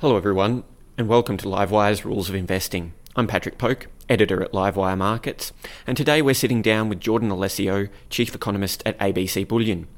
[0.00, 0.62] Hello, everyone,
[0.96, 2.92] and welcome to Livewire's Rules of Investing.
[3.16, 5.52] I'm Patrick Poke, editor at Livewire Markets,
[5.88, 9.88] and today we're sitting down with Jordan Eliseo, chief economist at ABC Bullion.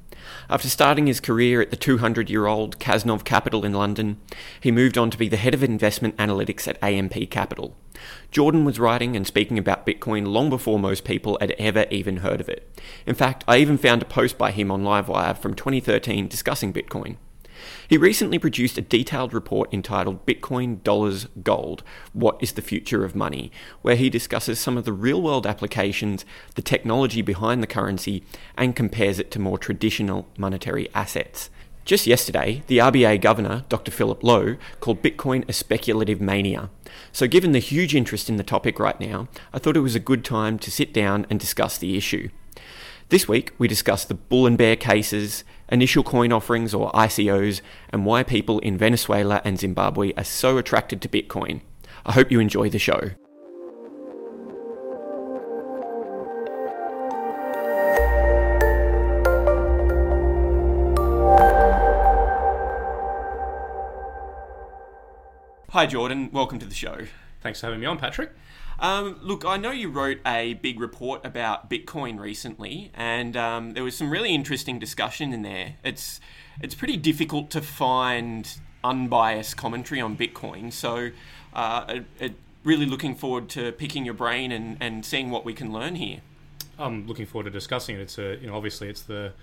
[0.48, 4.18] After starting his career at the 200 year old Cazenove Capital in London,
[4.58, 7.76] he moved on to be the head of investment analytics at AMP Capital.
[8.30, 12.40] Jordan was writing and speaking about Bitcoin long before most people had ever even heard
[12.40, 12.74] of it.
[13.04, 17.16] In fact, I even found a post by him on Livewire from 2013 discussing Bitcoin.
[17.88, 23.16] He recently produced a detailed report entitled Bitcoin Dollars Gold What is the Future of
[23.16, 23.50] Money,
[23.82, 28.24] where he discusses some of the real world applications, the technology behind the currency,
[28.56, 31.50] and compares it to more traditional monetary assets.
[31.84, 33.90] Just yesterday, the RBA Governor, Dr.
[33.90, 36.70] Philip Lowe, called Bitcoin a speculative mania.
[37.10, 40.00] So, given the huge interest in the topic right now, I thought it was a
[40.00, 42.28] good time to sit down and discuss the issue.
[43.08, 47.60] This week, we discuss the bull and bear cases, initial coin offerings or ICOs,
[47.90, 51.60] and why people in Venezuela and Zimbabwe are so attracted to Bitcoin.
[52.04, 53.10] I hope you enjoy the show.
[65.70, 66.30] Hi, Jordan.
[66.32, 67.06] Welcome to the show.
[67.42, 68.32] Thanks for having me on, Patrick.
[68.80, 73.84] Um, look, I know you wrote a big report about Bitcoin recently, and um, there
[73.84, 75.74] was some really interesting discussion in there.
[75.84, 76.18] It's
[76.62, 78.50] it's pretty difficult to find
[78.82, 81.10] unbiased commentary on Bitcoin, so
[81.52, 82.32] uh, it, it
[82.64, 86.20] really looking forward to picking your brain and, and seeing what we can learn here.
[86.78, 88.00] I'm looking forward to discussing it.
[88.00, 89.34] It's a you know obviously it's the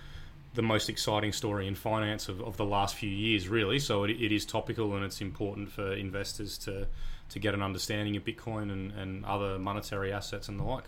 [0.56, 3.78] the most exciting story in finance of, of the last few years, really.
[3.78, 6.88] So it, it is topical and it's important for investors to,
[7.30, 10.86] to get an understanding of Bitcoin and, and other monetary assets and the like.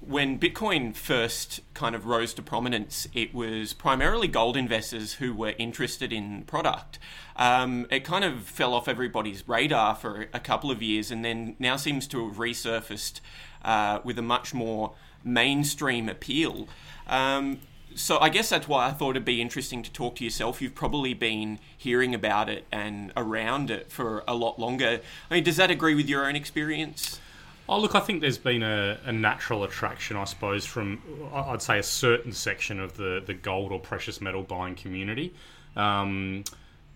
[0.00, 5.54] When Bitcoin first kind of rose to prominence, it was primarily gold investors who were
[5.58, 6.98] interested in product.
[7.36, 11.56] Um, it kind of fell off everybody's radar for a couple of years and then
[11.58, 13.20] now seems to have resurfaced
[13.64, 14.94] uh, with a much more
[15.24, 16.68] mainstream appeal.
[17.06, 17.60] Um,
[17.94, 20.62] so I guess that's why I thought it'd be interesting to talk to yourself.
[20.62, 25.00] You've probably been hearing about it and around it for a lot longer.
[25.30, 27.20] I mean, does that agree with your own experience?
[27.68, 31.00] Oh, look, I think there's been a, a natural attraction, I suppose, from
[31.32, 35.32] I'd say a certain section of the, the gold or precious metal buying community.
[35.76, 36.44] Um,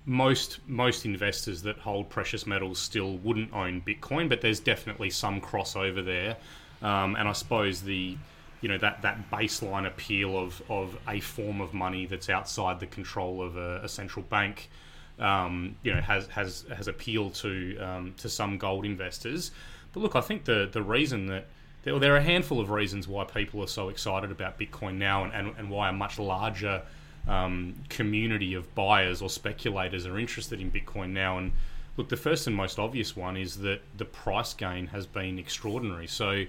[0.06, 5.40] most most investors that hold precious metals still wouldn't own Bitcoin, but there's definitely some
[5.40, 6.36] crossover there.
[6.82, 8.16] Um, and I suppose the
[8.60, 12.86] you know that that baseline appeal of of a form of money that's outside the
[12.86, 14.70] control of a, a central bank.
[15.18, 19.52] Um, you know, has has has appealed to um, to some gold investors.
[19.92, 21.46] But look, I think the the reason that
[21.84, 25.24] there, there, are a handful of reasons why people are so excited about Bitcoin now,
[25.24, 26.82] and, and, and why a much larger
[27.28, 31.38] um, community of buyers or speculators are interested in Bitcoin now.
[31.38, 31.52] And
[31.96, 36.06] look, the first and most obvious one is that the price gain has been extraordinary.
[36.06, 36.44] So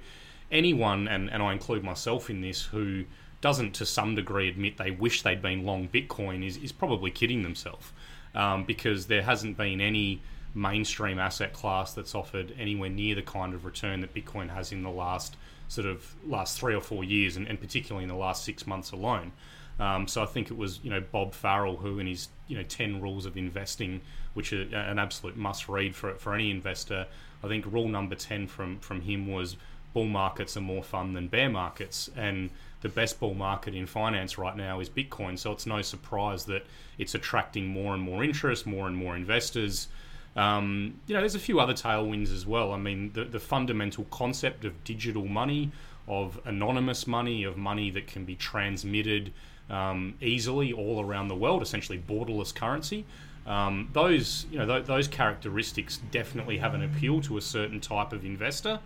[0.52, 3.06] anyone, and, and I include myself in this, who
[3.42, 7.44] doesn't to some degree admit they wish they'd been long Bitcoin is, is probably kidding
[7.44, 7.92] themselves
[8.34, 10.22] um, because there hasn't been any
[10.56, 14.84] mainstream asset class that's offered anywhere near the kind of return that Bitcoin has in
[14.84, 15.36] the last
[15.68, 18.92] sort of last three or four years, and, and particularly in the last six months
[18.92, 19.32] alone.
[19.80, 22.64] Um, so I think it was you know Bob Farrell who, in his you know
[22.64, 24.02] ten rules of investing,
[24.34, 27.08] which are an absolute must read for for any investor.
[27.44, 29.58] I think rule number ten from from him was
[29.96, 32.50] bull markets are more fun than bear markets, and
[32.82, 35.40] the best bull market in finance right now is Bitcoin.
[35.40, 36.66] So it's no surprise that
[36.98, 39.88] it's attracting more and more interest, more and more investors.
[40.36, 42.74] Um, you know, there's a few other tailwinds as well.
[42.74, 45.72] I mean, the, the fundamental concept of digital money,
[46.10, 49.32] of anonymous money, of money that can be transmitted
[49.70, 53.06] um, easily all around the world, essentially borderless currency.
[53.48, 58.12] Um, those, you know, th- those characteristics definitely have an appeal to a certain type
[58.12, 58.80] of investor.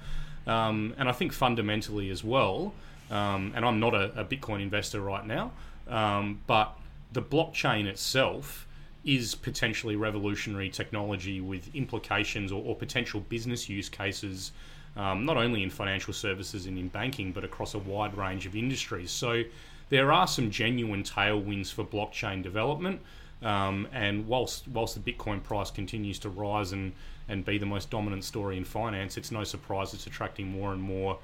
[0.50, 2.74] Um, and I think fundamentally as well,
[3.12, 5.52] um, and I'm not a, a, Bitcoin investor right now,
[5.88, 6.76] um, but
[7.12, 8.68] the blockchain itself
[9.06, 14.52] is potentially revolutionary technology with implications or, or potential business use cases,
[14.98, 18.56] um, not only in financial services and in banking, but across a wide range of
[18.56, 19.12] industries.
[19.12, 19.44] So
[19.90, 23.02] there are some genuine tailwinds for blockchain development.
[23.42, 26.94] Um, and whilst whilst the Bitcoin price continues to rise and
[27.28, 30.82] and be the most dominant story in finance, it's no surprise it's attracting more and
[30.82, 31.20] more.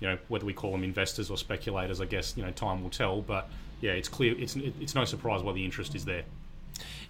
[0.00, 2.90] You know, whether we call them investors or speculators, I guess you know time will
[2.90, 3.20] tell.
[3.20, 3.48] But
[3.80, 4.34] yeah, it's clear.
[4.38, 6.24] It's it's no surprise why the interest is there.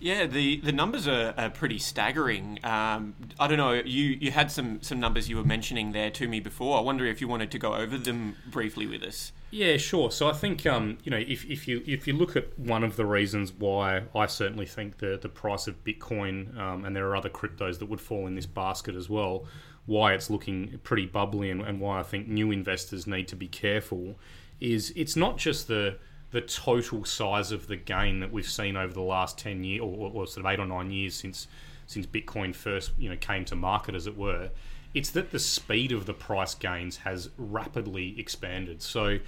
[0.01, 2.61] Yeah, the, the numbers are, are pretty staggering.
[2.65, 3.73] Um, I don't know.
[3.73, 6.79] You, you had some, some numbers you were mentioning there to me before.
[6.79, 9.33] I wonder if you wanted to go over them briefly with us.
[9.50, 10.11] Yeah, sure.
[10.11, 12.97] So I think um, you know if, if you if you look at one of
[12.97, 17.17] the reasons why I certainly think the the price of Bitcoin um, and there are
[17.17, 19.47] other cryptos that would fall in this basket as well,
[19.87, 23.49] why it's looking pretty bubbly and, and why I think new investors need to be
[23.49, 24.19] careful,
[24.61, 25.97] is it's not just the
[26.31, 30.11] the total size of the gain that we've seen over the last ten years or,
[30.12, 31.49] or sort of eight or nine years since
[31.87, 34.50] since Bitcoin first you know came to market, as it were
[34.94, 38.82] it's that the speed of the price gains has rapidly expanded.
[38.82, 39.19] So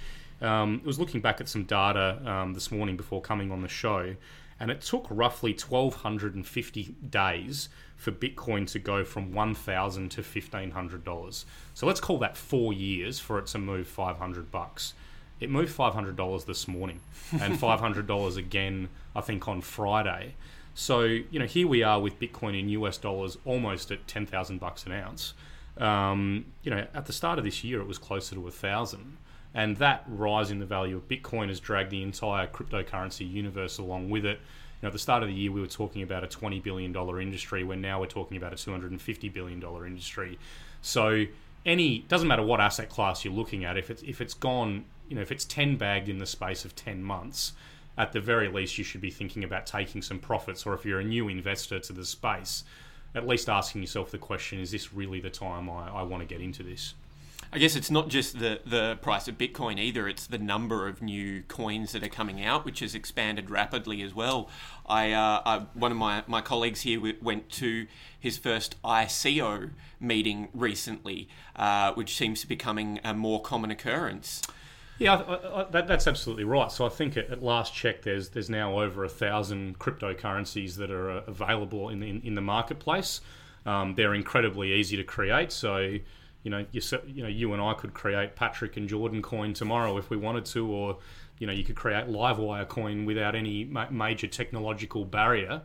[0.41, 3.67] um, I was looking back at some data um, this morning before coming on the
[3.67, 4.15] show,
[4.59, 11.45] and it took roughly 1,250 days for Bitcoin to go from 1,000 to $1,500.
[11.73, 14.93] So let's call that four years for it to move 500 bucks.
[15.39, 16.99] It moved $500 this morning,
[17.39, 20.35] and $500 again, I think, on Friday.
[20.73, 24.85] So you know, here we are with Bitcoin in US dollars, almost at 10,000 bucks
[24.85, 25.33] an ounce.
[25.77, 29.17] Um, you know, at the start of this year, it was closer to a thousand,
[29.53, 34.09] and that rise in the value of Bitcoin has dragged the entire cryptocurrency universe along
[34.09, 34.39] with it.
[34.39, 36.91] You know, at the start of the year, we were talking about a twenty billion
[36.91, 37.63] dollar industry.
[37.63, 40.39] Where now we're talking about a two hundred and fifty billion dollar industry.
[40.81, 41.25] So,
[41.65, 43.77] any doesn't matter what asset class you're looking at.
[43.77, 46.75] If it's if it's gone, you know, if it's ten bagged in the space of
[46.75, 47.53] ten months,
[47.97, 50.65] at the very least, you should be thinking about taking some profits.
[50.65, 52.63] Or if you're a new investor to the space,
[53.13, 56.27] at least asking yourself the question: Is this really the time I, I want to
[56.27, 56.93] get into this?
[57.53, 61.01] I guess it's not just the, the price of Bitcoin either, it's the number of
[61.01, 64.49] new coins that are coming out, which has expanded rapidly as well.
[64.85, 67.87] I, uh, I One of my, my colleagues here went to
[68.17, 71.27] his first ICO meeting recently,
[71.57, 74.41] uh, which seems to be becoming a more common occurrence.
[75.01, 76.71] Yeah, I, I, that, that's absolutely right.
[76.71, 80.91] So I think at, at, last check, there's there's now over a thousand cryptocurrencies that
[80.91, 83.19] are uh, available in, in, in the marketplace.
[83.65, 85.51] Um, they're incredibly easy to create.
[85.51, 85.77] So
[86.43, 89.97] you know, you you know, you and I could create Patrick and Jordan coin tomorrow
[89.97, 90.99] if we wanted to, or
[91.39, 95.63] you know, you could create Livewire coin without any ma- major technological barrier.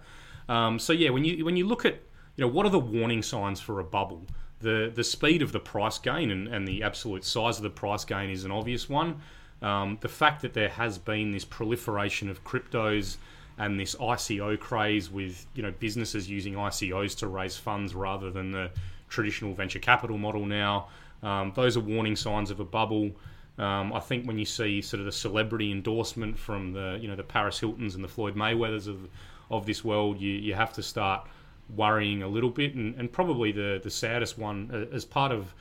[0.48, 2.00] Um, so yeah, when you when you look at
[2.36, 4.26] you know what are the warning signs for a bubble?
[4.60, 8.04] The the speed of the price gain and, and the absolute size of the price
[8.04, 9.20] gain is an obvious one.
[9.62, 13.16] Um, the fact that there has been this proliferation of cryptos
[13.58, 18.50] and this ICO craze with you know businesses using ICOs to raise funds rather than
[18.50, 18.70] the
[19.08, 20.88] traditional venture capital model now,
[21.22, 23.12] um, those are warning signs of a bubble.
[23.58, 27.16] Um, I think when you see sort of the celebrity endorsement from the you know
[27.16, 29.08] the Paris Hiltons and the Floyd Mayweathers of
[29.50, 31.26] of this world, you you have to start
[31.74, 35.54] worrying a little bit, and, and probably the the saddest one uh, as part of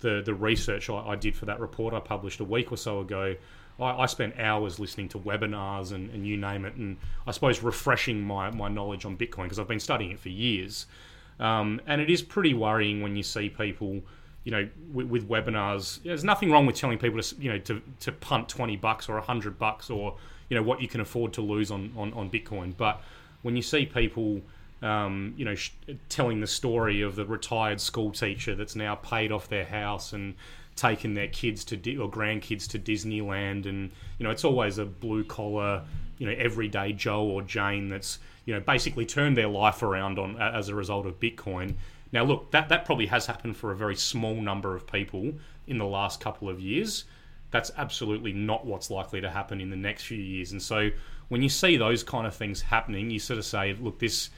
[0.00, 3.00] the the research I, I, did for that report I published a week or so
[3.00, 3.36] ago.
[3.80, 7.62] I, I spent hours listening to webinars and, and, you name it, and I suppose
[7.62, 10.86] refreshing my, my knowledge on Bitcoin because I've been studying it for years.
[11.40, 14.02] Um, and it is pretty worrying when you see people,
[14.44, 16.02] you know, with, with webinars.
[16.02, 19.18] There's nothing wrong with telling people to, you know, to, to punt twenty bucks or
[19.20, 20.16] hundred bucks or
[20.48, 22.76] you know what you can afford to lose on, on, on Bitcoin.
[22.76, 23.02] But
[23.40, 24.42] when you see people
[24.82, 25.70] um, you know, sh-
[26.08, 30.34] telling the story of the retired school teacher that's now paid off their house and
[30.74, 34.84] taken their kids to Di- or grandkids to Disneyland, and you know, it's always a
[34.84, 35.82] blue collar,
[36.18, 40.36] you know, everyday Joe or Jane that's you know basically turned their life around on
[40.40, 41.74] as a result of Bitcoin.
[42.12, 45.32] Now, look, that that probably has happened for a very small number of people
[45.66, 47.04] in the last couple of years.
[47.50, 50.52] That's absolutely not what's likely to happen in the next few years.
[50.52, 50.90] And so,
[51.28, 54.30] when you see those kind of things happening, you sort of say, look, this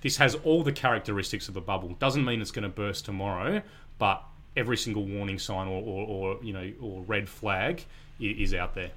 [0.00, 1.96] this has all the characteristics of a bubble.
[1.98, 3.62] Doesn't mean it's going to burst tomorrow,
[3.98, 4.22] but
[4.56, 7.84] every single warning sign or, or, or you know or red flag
[8.18, 8.90] is out there.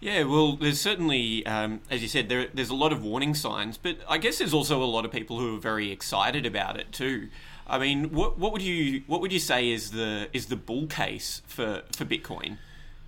[0.00, 3.78] Yeah, well, there's certainly, um, as you said, there, there's a lot of warning signs,
[3.78, 6.90] but I guess there's also a lot of people who are very excited about it
[6.90, 7.28] too.
[7.68, 10.88] I mean, what, what would you what would you say is the is the bull
[10.88, 12.58] case for, for Bitcoin?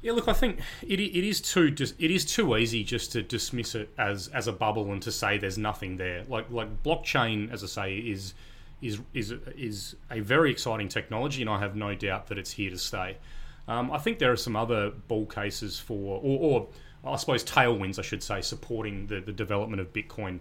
[0.04, 3.22] Yeah, look, I think it, it is too just it is too easy just to
[3.22, 6.24] dismiss it as as a bubble and to say there's nothing there.
[6.28, 8.34] Like like blockchain, as I say, is
[8.82, 12.68] is is is a very exciting technology, and I have no doubt that it's here
[12.68, 13.16] to stay.
[13.66, 16.68] Um, I think there are some other bull cases for, or,
[17.02, 20.40] or I suppose tailwinds, I should say, supporting the, the development of Bitcoin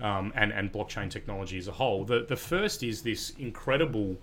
[0.00, 2.06] um, and and blockchain technology as a whole.
[2.06, 4.16] The the first is this incredible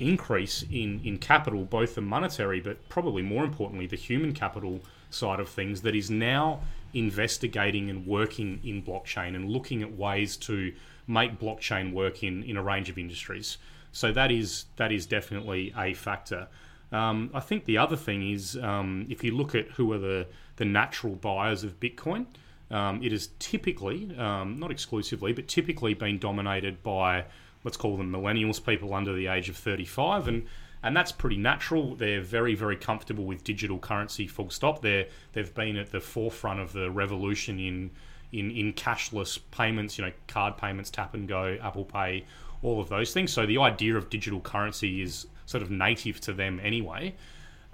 [0.00, 4.80] increase in, in capital, both the monetary, but probably more importantly, the human capital
[5.10, 6.60] side of things, that is now
[6.94, 10.72] investigating and working in blockchain and looking at ways to
[11.06, 13.58] make blockchain work in, in a range of industries.
[13.92, 16.48] So that is that is definitely a factor.
[16.92, 20.26] Um, I think the other thing is um, if you look at who are the,
[20.56, 22.26] the natural buyers of Bitcoin,
[22.70, 27.24] um, it has typically, um, not exclusively, but typically been dominated by
[27.64, 30.46] let's call them millennials, people under the age of 35, and
[30.82, 31.94] and that's pretty natural.
[31.94, 34.26] They're very, very comfortable with digital currency.
[34.26, 34.80] Full stop.
[34.80, 37.90] They they've been at the forefront of the revolution in
[38.32, 39.98] in in cashless payments.
[39.98, 42.24] You know, card payments, tap and go, Apple Pay,
[42.62, 43.32] all of those things.
[43.32, 47.14] So the idea of digital currency is sort of native to them anyway.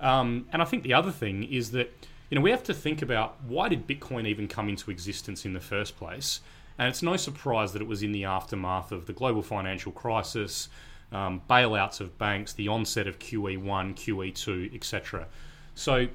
[0.01, 1.93] Um, and I think the other thing is that
[2.31, 5.53] you know we have to think about why did Bitcoin even come into existence in
[5.53, 6.41] the first place.
[6.79, 10.69] And it's no surprise that it was in the aftermath of the global financial crisis,
[11.13, 15.27] um, bailouts of banks, the onset of QE1, QE2, etc.
[15.75, 16.09] So,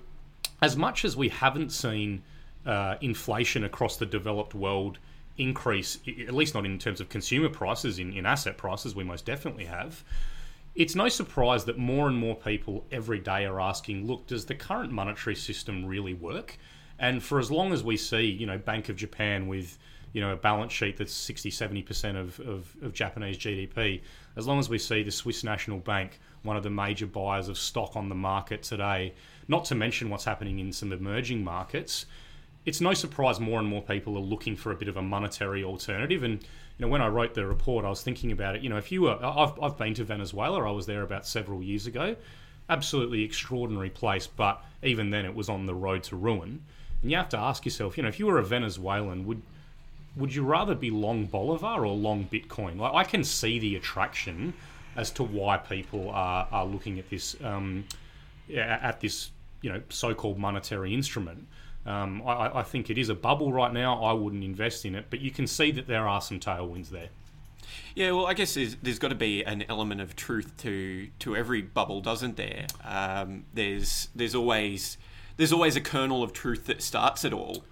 [0.61, 2.21] as much as we haven't seen
[2.65, 4.99] uh, inflation across the developed world
[5.37, 9.25] increase, at least not in terms of consumer prices, in, in asset prices, we most
[9.25, 10.03] definitely have.
[10.75, 14.55] It's no surprise that more and more people every day are asking, look, does the
[14.55, 16.57] current monetary system really work?
[16.99, 19.77] And for as long as we see, you know, Bank of Japan with
[20.13, 24.01] you know a balance sheet that's 60 70% of, of, of, Japanese GDP
[24.35, 27.57] as long as we see the Swiss National Bank one of the major buyers of
[27.57, 29.13] stock on the market today
[29.47, 32.05] not to mention what's happening in some emerging markets
[32.65, 35.63] it's no surprise more and more people are looking for a bit of a monetary
[35.63, 36.23] alternative.
[36.23, 38.61] And you know when I wrote the report I was thinking about it.
[38.61, 40.67] You know if you were I've, I've been to Venezuela.
[40.67, 42.15] I was there about several years ago.
[42.69, 46.63] Absolutely extraordinary place but even then it was on the road to ruin.
[47.01, 49.41] And you have to ask yourself you know if you were a Venezuelan would
[50.15, 52.77] would you rather be long Bolivar or long Bitcoin?
[52.77, 54.53] Like I can see the attraction
[54.95, 57.85] as to why people are, are looking at this um,
[58.53, 61.47] at this you know so-called monetary instrument.
[61.85, 64.03] Um, I, I, think it is a bubble right now.
[64.03, 67.09] I wouldn't invest in it, but you can see that there are some tailwinds there.
[67.95, 71.35] Yeah, well, I guess there's, there's got to be an element of truth to to
[71.35, 72.67] every bubble, doesn't there?
[72.83, 74.97] Um, there's there's always
[75.37, 77.63] there's always a kernel of truth that starts it all.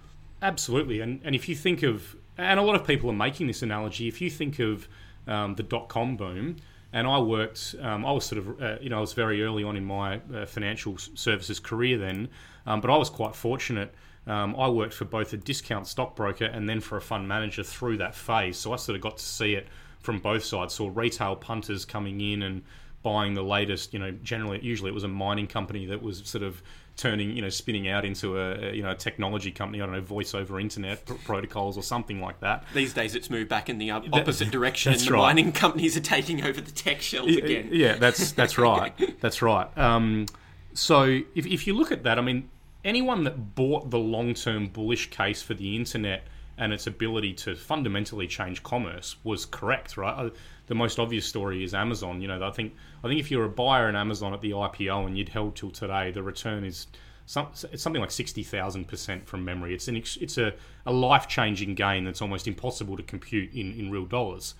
[0.42, 3.62] Absolutely, and and if you think of and a lot of people are making this
[3.62, 4.08] analogy.
[4.08, 4.88] If you think of
[5.26, 6.56] um, the dot com boom,
[6.92, 9.62] and I worked, um, I was sort of, uh, you know, I was very early
[9.62, 12.28] on in my uh, financial services career then,
[12.66, 13.94] um, but I was quite fortunate.
[14.26, 17.98] Um, I worked for both a discount stockbroker and then for a fund manager through
[17.98, 19.68] that phase, so I sort of got to see it
[20.00, 20.74] from both sides.
[20.74, 22.62] Saw retail punters coming in and
[23.02, 26.44] buying the latest, you know, generally, usually it was a mining company that was sort
[26.44, 26.62] of
[27.00, 29.80] turning, you know, spinning out into a, you know, a technology company.
[29.80, 32.64] I don't know, voice over internet pr- protocols or something like that.
[32.74, 34.92] These days, it's moved back in the opposite that, direction.
[34.92, 35.20] and the right.
[35.20, 37.70] mining companies are taking over the tech shells again.
[37.72, 38.92] Yeah, that's that's right.
[39.20, 39.76] that's right.
[39.78, 40.26] Um,
[40.74, 41.04] so
[41.34, 42.50] if if you look at that, I mean,
[42.84, 46.24] anyone that bought the long term bullish case for the internet
[46.58, 50.30] and its ability to fundamentally change commerce was correct, right?
[50.70, 52.20] The most obvious story is Amazon.
[52.20, 55.04] You know, I think I think if you're a buyer in Amazon at the IPO
[55.04, 56.86] and you'd held till today, the return is
[57.26, 59.74] some, it's something like sixty thousand percent from memory.
[59.74, 60.54] It's an it's a,
[60.86, 64.54] a life changing gain that's almost impossible to compute in, in real dollars.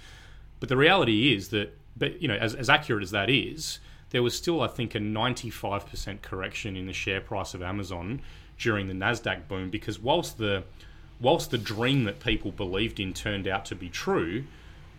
[0.59, 3.79] But the reality is that, but you know, as, as accurate as that is,
[4.11, 7.62] there was still I think a ninety five percent correction in the share price of
[7.62, 8.21] Amazon
[8.59, 10.64] during the Nasdaq boom because whilst the
[11.21, 14.43] whilst the dream that people believed in turned out to be true,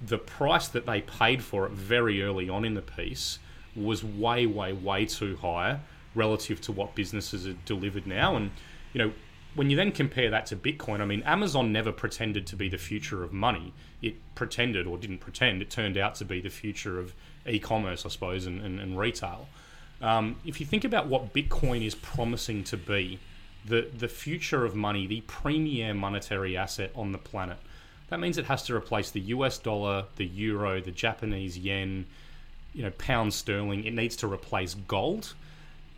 [0.05, 3.39] the price that they paid for it very early on in the piece
[3.75, 5.79] was way, way, way too high
[6.15, 8.35] relative to what businesses are delivered now.
[8.35, 8.51] And,
[8.93, 9.13] you know,
[9.53, 12.77] when you then compare that to Bitcoin, I mean, Amazon never pretended to be the
[12.77, 13.73] future of money.
[14.01, 17.13] It pretended, or didn't pretend, it turned out to be the future of
[17.47, 19.47] e commerce, I suppose, and, and, and retail.
[20.01, 23.19] Um, if you think about what Bitcoin is promising to be,
[23.65, 27.57] the, the future of money, the premier monetary asset on the planet,
[28.11, 32.05] that means it has to replace the US dollar, the euro, the Japanese yen,
[32.73, 33.85] you know, pound sterling.
[33.85, 35.33] It needs to replace gold.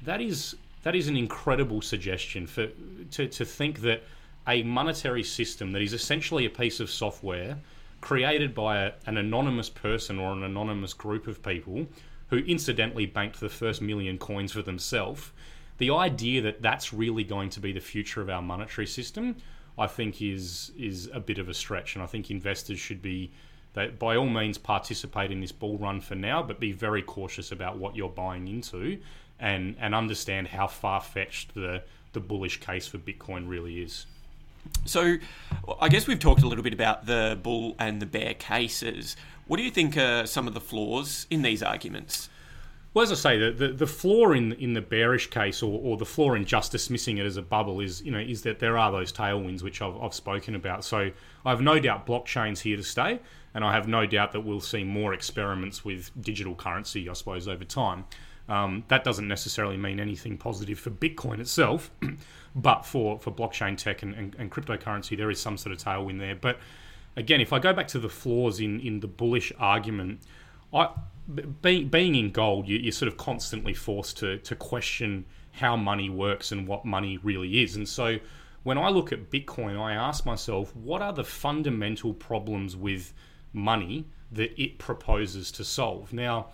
[0.04, 2.68] That is that is an incredible suggestion for
[3.12, 4.04] to, to think that
[4.48, 7.58] a monetary system that is essentially a piece of software
[8.00, 11.88] created by a, an anonymous person or an anonymous group of people
[12.28, 15.32] who incidentally banked the first million coins for themselves.
[15.80, 19.38] The idea that that's really going to be the future of our monetary system
[19.78, 23.32] I think is is a bit of a stretch, and I think investors should be
[23.74, 27.78] by all means participate in this bull run for now, but be very cautious about
[27.78, 29.00] what you're buying into,
[29.40, 34.06] and and understand how far fetched the the bullish case for Bitcoin really is.
[34.86, 35.18] So,
[35.82, 39.18] I guess we've talked a little bit about the bull and the bear cases.
[39.48, 42.30] What do you think are some of the flaws in these arguments?
[42.94, 45.98] Well, as I say, the, the, the flaw in in the bearish case, or, or
[45.98, 48.78] the flaw in just dismissing it as a bubble, is you know is that there
[48.78, 50.86] are those tailwinds which I've, I've spoken about.
[50.86, 51.10] So
[51.46, 53.20] I have no doubt blockchain's here to stay,
[53.56, 57.48] and I have no doubt that we'll see more experiments with digital currency, I suppose,
[57.48, 58.06] over time.
[58.48, 61.92] Um, that doesn't necessarily mean anything positive for Bitcoin itself,
[62.56, 66.20] but for, for blockchain tech and, and, and, cryptocurrency, there is some sort of tailwind
[66.20, 66.36] there.
[66.36, 66.60] But
[67.16, 70.20] again, if I go back to the flaws in, in the bullish argument,
[70.74, 70.90] I,
[71.62, 76.10] being, being in gold, you, are sort of constantly forced to, to question how money
[76.10, 77.76] works and what money really is.
[77.76, 78.18] And so
[78.64, 83.14] when I look at Bitcoin, I ask myself, what are the fundamental problems with
[83.54, 86.12] money that it proposes to solve?
[86.12, 86.48] Now,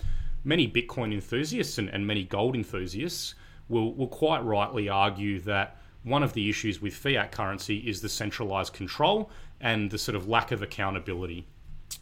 [0.43, 3.35] many Bitcoin enthusiasts and, and many gold enthusiasts
[3.69, 8.09] will, will quite rightly argue that one of the issues with fiat currency is the
[8.09, 9.29] centralized control
[9.61, 11.45] and the sort of lack of accountability.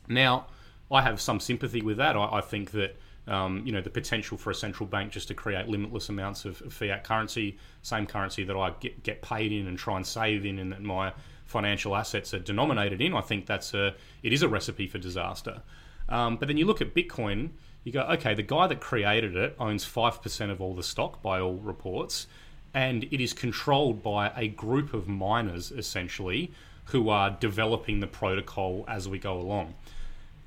[0.08, 0.48] Now,
[0.92, 2.16] I have some sympathy with that.
[2.16, 5.34] I, I think that um, you know the potential for a central bank just to
[5.34, 9.78] create limitless amounts of, fiat currency, same currency that I get, get paid in and
[9.78, 11.14] try and save in, and that my
[11.46, 13.14] financial assets are denominated in.
[13.14, 15.62] I think that's a it is a recipe for disaster.
[16.10, 17.50] Um, but then you look at Bitcoin,
[17.84, 21.22] you go, okay, the guy that created it owns five percent of all the stock
[21.22, 22.28] by all reports,
[22.74, 26.52] and it is controlled by a group of miners essentially
[26.86, 29.76] who are developing the protocol as we go along.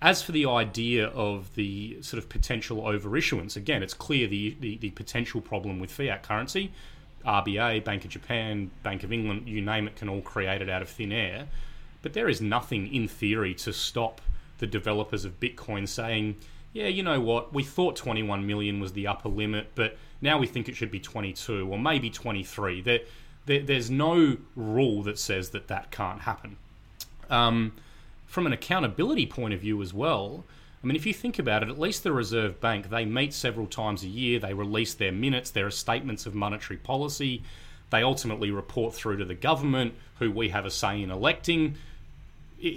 [0.03, 4.79] As for the idea of the sort of potential overissuance, again, it's clear the, the,
[4.79, 6.73] the, potential problem with fiat currency,
[7.27, 10.81] RBA, Bank of Japan, Bank of England, you name it, can all create it out
[10.81, 11.49] of thin air.
[12.01, 14.23] But there is nothing in theory to stop
[14.59, 16.37] the developers of Bitcoin saying,
[16.73, 20.47] yeah, you know what, we thought 21 million was the upper limit, but now we
[20.47, 22.81] think it should be 22 or maybe 23.
[22.81, 23.01] There,
[23.47, 26.57] there there's no rule that says that that can't happen.
[27.29, 27.73] Um,
[28.31, 30.45] from an accountability point of view as well,
[30.83, 33.67] I mean, if you think about it, at least the Reserve Bank, they meet several
[33.67, 37.43] times a year, they release their minutes, there are statements of monetary policy,
[37.91, 41.75] they ultimately report through to the government, who we have a say in electing.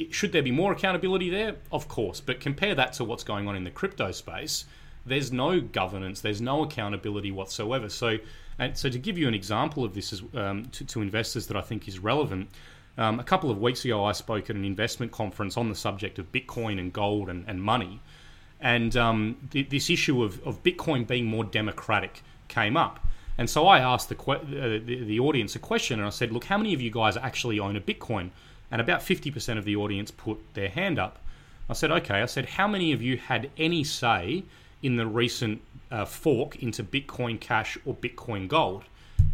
[0.09, 1.57] Should there be more accountability there?
[1.71, 4.65] Of course, but compare that to what's going on in the crypto space.
[5.05, 7.89] There's no governance, there's no accountability whatsoever.
[7.89, 8.17] So,
[8.57, 11.57] and so to give you an example of this is, um, to, to investors that
[11.57, 12.49] I think is relevant,
[12.97, 16.19] um, a couple of weeks ago, I spoke at an investment conference on the subject
[16.19, 17.99] of Bitcoin and gold and, and money.
[18.59, 23.05] And um, th- this issue of, of Bitcoin being more democratic came up.
[23.37, 26.31] And so I asked the, que- uh, the, the audience a question and I said,
[26.31, 28.29] Look, how many of you guys actually own a Bitcoin?
[28.71, 31.19] And about 50% of the audience put their hand up.
[31.69, 32.21] I said, Okay.
[32.21, 34.43] I said, How many of you had any say
[34.83, 38.83] in the recent uh, fork into Bitcoin Cash or Bitcoin Gold?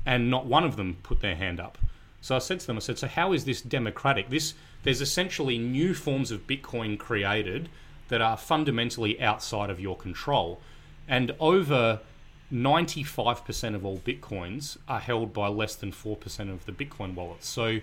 [0.06, 1.78] And not one of them put their hand up.
[2.21, 4.29] So I said to them, I said, so how is this democratic?
[4.29, 4.53] This
[4.84, 7.69] there's essentially new forms of Bitcoin created
[8.08, 10.60] that are fundamentally outside of your control,
[11.08, 11.99] and over
[12.51, 17.47] 95% of all Bitcoins are held by less than 4% of the Bitcoin wallets.
[17.47, 17.79] So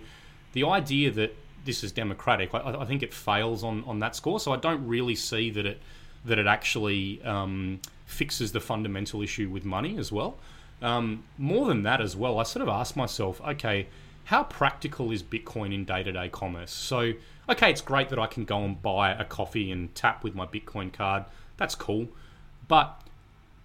[0.53, 4.40] the idea that this is democratic, I, I, think it fails on, on that score.
[4.40, 5.81] So I don't really see that it
[6.25, 10.37] that it actually um, fixes the fundamental issue with money as well.
[10.83, 13.87] Um, more than that as well, I sort of ask myself, okay,
[14.27, 16.73] how practical is Bitcoin in day to day commerce?
[16.73, 17.12] So,
[17.49, 20.45] okay, it's great that I can go and buy a coffee and tap with my
[20.45, 21.25] Bitcoin card.
[21.57, 22.09] That's cool.
[22.67, 23.01] But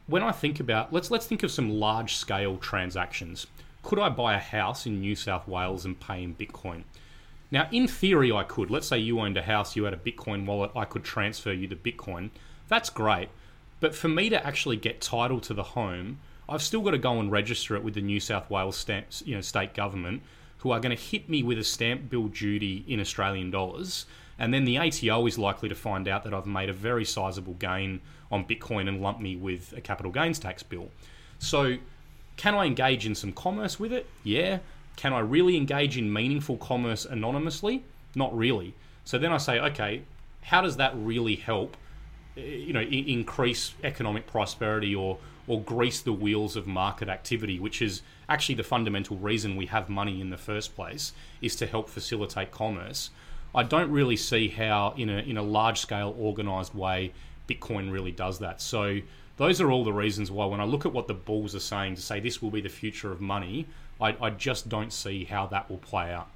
[0.06, 3.48] when I think about let's let's think of some large scale transactions.
[3.82, 6.84] Could I buy a house in New South Wales and pay in Bitcoin?
[7.50, 8.70] Now, in theory, I could.
[8.70, 11.68] Let's say you owned a house, you had a Bitcoin wallet, I could transfer you
[11.68, 12.30] the Bitcoin.
[12.68, 13.30] That's great.
[13.80, 17.20] But for me to actually get title to the home, I've still got to go
[17.20, 20.22] and register it with the New South Wales stamp, you know, state government
[20.62, 24.06] who are going to hit me with a stamp bill duty in Australian dollars.
[24.38, 27.54] And then the ATO is likely to find out that I've made a very sizable
[27.54, 28.00] gain
[28.32, 30.90] on Bitcoin and lump me with a capital gains tax bill.
[31.40, 31.78] So,
[32.38, 34.08] can I engage in some commerce with it?
[34.24, 34.60] Yeah.
[34.96, 37.84] Can I really engage in meaningful commerce anonymously?
[38.16, 38.74] Not really.
[39.04, 40.04] So then I say, okay,
[40.42, 41.76] how does that really help,
[42.38, 47.82] eh, you know, increase economic prosperity or or grease the wheels of market activity, which
[47.82, 51.90] is actually the fundamental reason we have money in the first place, is to help
[51.90, 53.10] facilitate commerce.
[53.54, 57.14] I don't really see how, in a in a large scale organized way,
[57.50, 58.62] Bitcoin really does that.
[58.62, 59.00] So
[59.38, 61.96] those are all the reasons why, when I look at what the bulls are saying
[61.96, 63.68] to say this will be the future of money,
[64.00, 66.30] I, I just don't see how that will play out.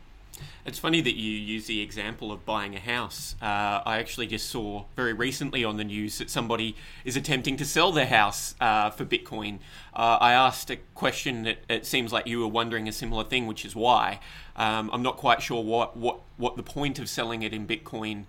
[0.65, 3.35] It's funny that you use the example of buying a house.
[3.41, 7.65] Uh, I actually just saw very recently on the news that somebody is attempting to
[7.65, 9.59] sell their house uh, for Bitcoin.
[9.93, 13.45] Uh, I asked a question that it seems like you were wondering a similar thing,
[13.45, 14.19] which is why.
[14.55, 18.25] Um, I'm not quite sure what, what, what the point of selling it in Bitcoin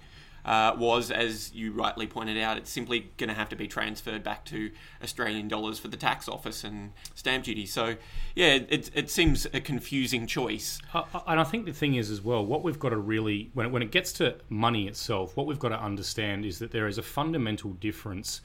[0.47, 4.23] uh, was, as you rightly pointed out, it's simply going to have to be transferred
[4.23, 4.71] back to
[5.03, 7.67] Australian dollars for the tax office and stamp duty.
[7.67, 7.97] So,
[8.37, 10.81] yeah, it, it seems a confusing choice.
[11.27, 13.73] And I think the thing is, as well, what we've got to really, when it,
[13.73, 16.97] when it gets to money itself, what we've got to understand is that there is
[16.97, 18.41] a fundamental difference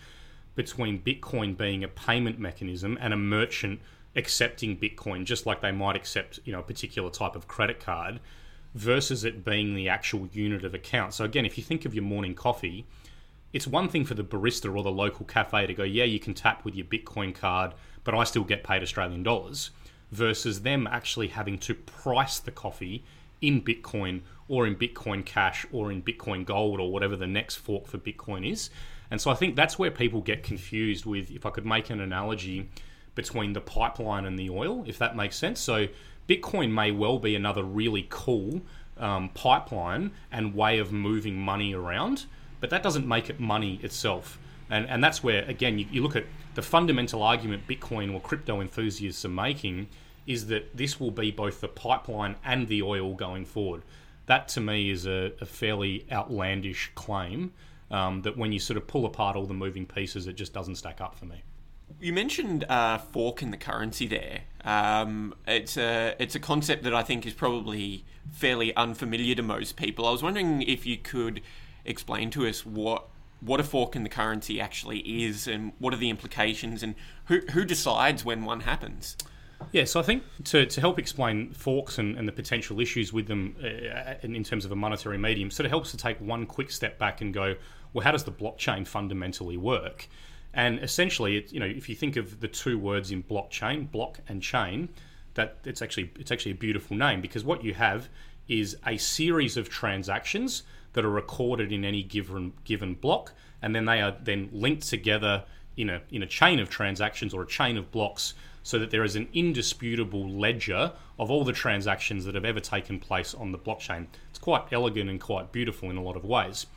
[0.56, 3.80] between Bitcoin being a payment mechanism and a merchant
[4.16, 8.20] accepting Bitcoin, just like they might accept you know a particular type of credit card,
[8.74, 11.14] versus it being the actual unit of account.
[11.14, 12.86] So again, if you think of your morning coffee,
[13.54, 16.34] it's one thing for the barista or the local cafe to go, yeah, you can
[16.34, 19.72] tap with your Bitcoin card, but I still get paid Australian dollars,
[20.12, 23.04] versus them actually having to price the coffee
[23.42, 27.88] in Bitcoin or in Bitcoin Cash or in Bitcoin Gold or whatever the next fork
[27.88, 28.70] for Bitcoin is.
[29.10, 32.00] And so I think that's where people get confused with, if I could make an
[32.00, 32.70] analogy
[33.16, 35.60] between the pipeline and the oil, if that makes sense.
[35.60, 35.88] So
[36.32, 38.62] Bitcoin may well be another really cool
[38.98, 42.26] um, pipeline and way of moving money around,
[42.62, 44.40] but that doesn't make it money itself.
[44.70, 46.24] And, and that's where, again, you, you look at
[46.56, 49.90] the fundamental argument Bitcoin or crypto enthusiasts are making
[50.26, 53.82] is that this will be both the pipeline and the oil going forward.
[54.28, 57.52] That to me is a, a fairly outlandish claim
[57.90, 60.76] um, that when you sort of pull apart all the moving pieces, it just doesn't
[60.76, 61.44] stack up for me.
[62.00, 64.44] You mentioned uh, fork in the currency there.
[64.64, 69.76] Um, it's a it's a concept that I think is probably fairly unfamiliar to most
[69.76, 70.06] people.
[70.06, 71.42] I was wondering if you could
[71.86, 73.08] explain to us what
[73.40, 76.96] what a fork in the currency actually is, and what are the implications, and
[77.26, 79.18] who who decides when one happens.
[79.72, 83.28] Yeah, so I think to, to help explain forks and, and the potential issues with
[83.28, 86.48] them uh, in, in terms of a monetary medium, sort of helps to take one
[86.48, 87.56] quick step back and go,
[87.94, 90.08] well, how does the blockchain fundamentally work?
[90.54, 94.20] And essentially, it, you know, if you think of the two words in blockchain, block
[94.28, 94.90] and chain,
[95.36, 98.10] that it's actually it's actually a beautiful name because what you have
[98.48, 103.86] is a series of transactions that are recorded in any given given block, and then
[103.86, 105.46] they are then linked together
[105.78, 108.34] in a in a chain of transactions or a chain of blocks
[108.64, 113.00] so that there is an indisputable ledger of all the transactions that have ever taken
[113.00, 114.06] place on the blockchain.
[114.30, 116.68] It's quite elegant and quite beautiful in a lot of ways.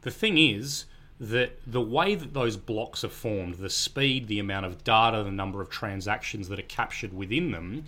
[0.00, 0.86] The thing is
[1.18, 5.30] that the way that those blocks are formed, the speed, the amount of data, the
[5.30, 7.84] number of transactions that are captured within them,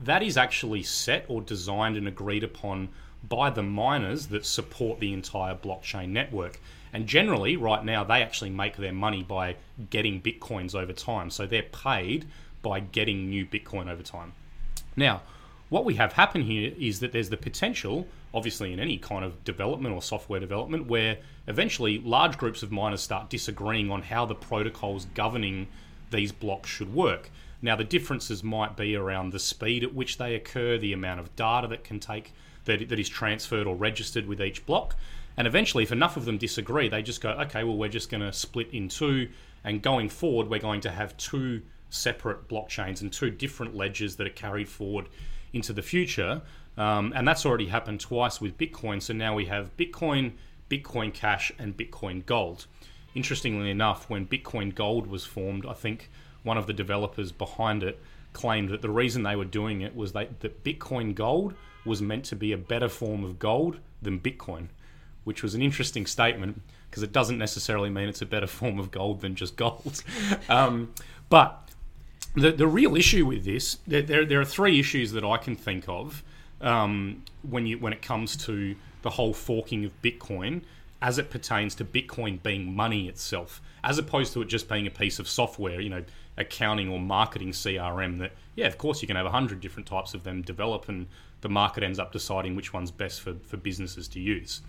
[0.00, 2.88] that is actually set or designed and agreed upon
[3.28, 6.60] by the miners that support the entire blockchain network.
[6.92, 9.56] And generally, right now, they actually make their money by
[9.90, 11.30] getting bitcoins over time.
[11.30, 12.26] So they're paid
[12.64, 14.32] by getting new Bitcoin over time.
[14.96, 15.22] Now,
[15.68, 19.42] what we have happen here is that there's the potential, obviously, in any kind of
[19.44, 24.34] development or software development, where eventually large groups of miners start disagreeing on how the
[24.34, 25.68] protocols governing
[26.10, 27.30] these blocks should work.
[27.62, 31.34] Now, the differences might be around the speed at which they occur, the amount of
[31.36, 32.34] data that can take
[32.66, 34.96] that, that is transferred or registered with each block.
[35.36, 38.22] And eventually, if enough of them disagree, they just go, okay, well, we're just going
[38.22, 39.28] to split in two.
[39.64, 44.26] And going forward, we're going to have two separate blockchains and two different ledgers that
[44.26, 45.08] are carried forward
[45.54, 46.42] into the future.
[46.76, 49.00] Um, and that's already happened twice with Bitcoin.
[49.00, 50.32] So now we have Bitcoin,
[50.68, 52.66] Bitcoin Cash, and Bitcoin Gold.
[53.14, 56.10] Interestingly enough, when Bitcoin Gold was formed, I think
[56.42, 58.00] one of the developers behind it
[58.32, 62.36] claimed that the reason they were doing it was that, Bitcoin Gold was meant to
[62.36, 64.68] be a better form of gold than Bitcoin,
[65.22, 68.90] which was an interesting statement because it doesn't necessarily mean it's a better form of
[68.90, 70.02] gold than just gold.
[70.48, 70.92] um,
[71.28, 71.63] but
[72.34, 75.56] the the real issue with this, there, there, there are three issues that I can
[75.56, 76.22] think of
[76.60, 80.62] um, when you when it comes to the whole forking of Bitcoin
[81.00, 84.90] as it pertains to Bitcoin being money itself, as opposed to it just being a
[84.90, 86.02] piece of software, you know,
[86.36, 88.18] accounting or marketing CRM.
[88.18, 91.06] That yeah, of course you can have a hundred different types of them develop, and
[91.40, 94.60] the market ends up deciding which one's best for for businesses to use.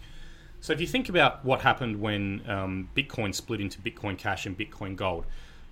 [0.62, 4.58] So if you think about what happened when um, Bitcoin split into Bitcoin Cash and
[4.58, 5.26] Bitcoin Gold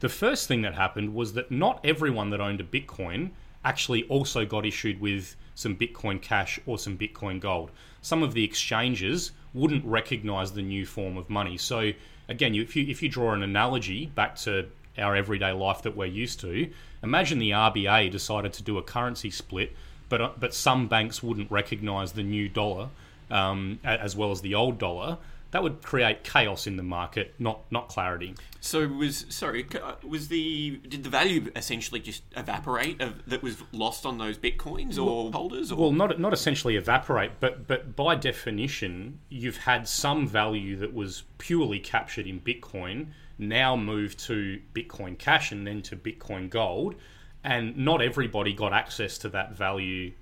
[0.04, 3.32] the first thing that happened was that not everyone that owned a Bitcoin
[3.64, 7.72] actually also got issued with some Bitcoin Cash or some Bitcoin Gold.
[8.02, 11.58] Some of the exchanges wouldn't recognize the new form of money.
[11.58, 11.94] So
[12.28, 16.08] again, if you if you draw an analogy back to our everyday life that we're
[16.08, 16.70] used to,
[17.02, 19.72] imagine the RBA decided to do a currency split,
[20.10, 22.90] but uh, but some banks wouldn't recognize the new dollar
[23.32, 25.18] um, as well as the old dollar
[25.54, 28.34] that would create chaos in the market, not not clarity.
[28.60, 33.58] So was sorry, uh, was the did the value essentially just evaporate of, that was
[33.72, 35.72] lost on those bitcoins or well, holders?
[35.72, 35.78] Or?
[35.78, 41.24] Well, not not essentially evaporate, but but by definition, you've had some value that was
[41.38, 46.96] purely captured in Bitcoin now move to Bitcoin Cash and then to Bitcoin Gold,
[47.44, 50.14] and not everybody got access to that value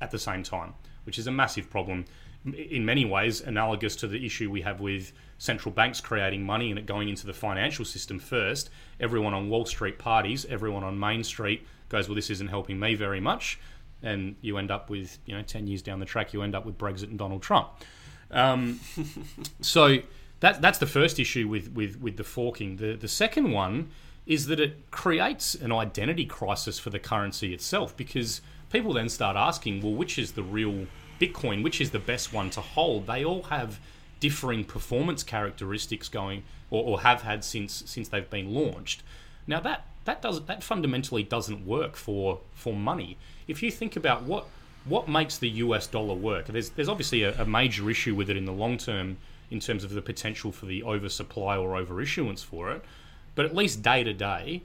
[0.00, 2.04] at the same time, which is a massive problem
[2.54, 6.78] in many ways analogous to the issue we have with central banks creating money and
[6.78, 8.70] it going into the financial system first.
[9.00, 12.94] Everyone on Wall Street parties, everyone on Main Street goes, well, this isn't helping me
[12.94, 13.58] very much.
[14.02, 16.64] And you end up with, you know, 10 years down the track, you end up
[16.64, 17.68] with Brexit and Donald Trump.
[18.30, 18.80] Um,
[19.60, 19.98] so
[20.40, 22.76] that, that's the first issue with, with, with the forking.
[22.76, 23.90] The, the second one
[24.26, 29.36] is that it creates an identity crisis for the currency itself because people then start
[29.36, 30.86] asking, well, which is the real
[31.20, 31.62] Bitcoin?
[31.62, 33.06] Which is the best one to hold?
[33.06, 33.78] They all have
[34.20, 39.02] differing performance characteristics going or, or have had since since they've been launched.
[39.46, 43.16] Now that that does that fundamentally doesn't work for for money.
[43.46, 44.46] If you think about what
[44.84, 48.36] what makes the US dollar work, there's there's obviously a, a major issue with it
[48.36, 49.18] in the long term
[49.50, 52.84] in terms of the potential for the oversupply or overissuance for it.
[53.34, 54.62] But at least day to day,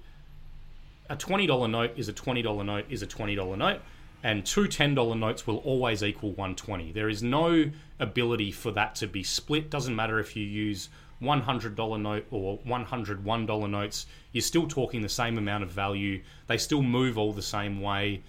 [1.10, 3.82] a $20 note is a $20 note is a $20 note,
[4.24, 6.92] and two $10 notes will always equal 120.
[6.92, 9.70] There is no ability for that to be split.
[9.70, 10.90] Doesn't matter if you use
[11.22, 16.22] $100 note or $101 notes, you're still talking the same amount of value.
[16.48, 18.24] They still move all the same way.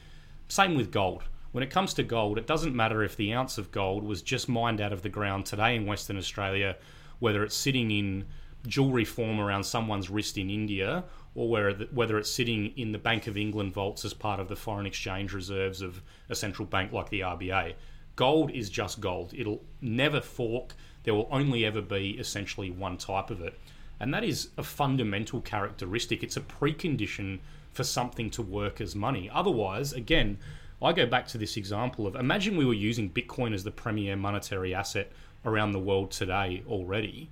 [0.49, 1.23] Same with gold.
[1.53, 4.49] When it comes to gold, it doesn't matter if the ounce of gold was just
[4.49, 6.77] mined out of the ground today in Western Australia,
[7.19, 8.27] whether it's sitting in
[8.67, 11.49] jewelry form around someone's wrist in India, or
[11.93, 15.33] whether it's sitting in the Bank of England vaults as part of the foreign exchange
[15.33, 17.75] reserves of a central bank like the RBA.
[18.17, 19.33] Gold is just gold.
[19.35, 20.75] It'll never fork.
[21.05, 23.59] There will only ever be essentially one type of it.
[23.99, 26.23] And that is a fundamental characteristic.
[26.23, 27.39] It's a precondition
[27.73, 29.31] for something to work as money.
[29.33, 30.39] Otherwise, again,
[30.83, 34.17] I go back to this example of imagine we were using Bitcoin as the premier
[34.17, 35.11] monetary asset
[35.45, 37.31] around the world today already.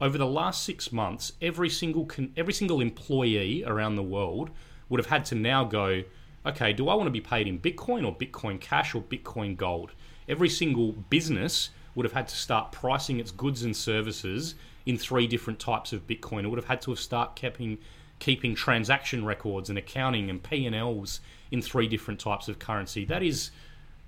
[0.00, 4.50] Over the last six months, every single con- every single employee around the world
[4.88, 6.02] would have had to now go,
[6.46, 9.92] okay, do I want to be paid in Bitcoin or Bitcoin Cash or Bitcoin Gold?
[10.28, 14.54] Every single business would have had to start pricing its goods and services
[14.86, 16.44] in three different types of Bitcoin.
[16.44, 17.78] It would have had to have start keeping
[18.18, 23.04] keeping transaction records and accounting and P and Ls in three different types of currency.
[23.04, 23.50] That is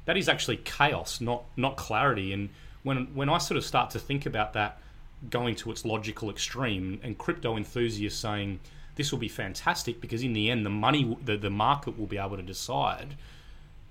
[0.06, 2.32] that is actually chaos, not not clarity.
[2.32, 2.48] And
[2.82, 4.78] when when I sort of start to think about that
[5.30, 8.60] going to its logical extreme, and crypto enthusiasts saying
[8.96, 12.18] this will be fantastic because in the end the money the, the market will be
[12.18, 13.16] able to decide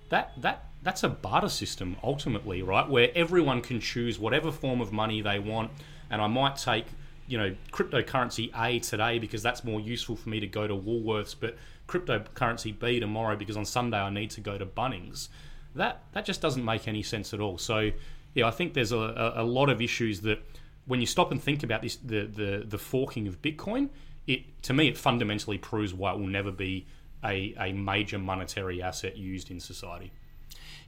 [0.10, 4.94] that that that's a barter system ultimately right where everyone can choose whatever form of
[4.94, 5.72] money they want
[6.12, 6.86] and i might take
[7.26, 11.36] you know cryptocurrency a today because that's more useful for me to go to woolworths
[11.38, 11.58] but
[11.92, 15.28] cryptocurrency B tomorrow because on Sunday I need to go to Bunnings.
[15.76, 17.58] That that just doesn't make any sense at all.
[17.58, 17.92] So
[18.34, 20.42] yeah, I think there's a, a lot of issues that
[20.86, 23.90] when you stop and think about this, the, the the forking of Bitcoin,
[24.28, 26.86] it to me it fundamentally proves why it will never be
[27.24, 30.12] a, a major monetary asset used in society.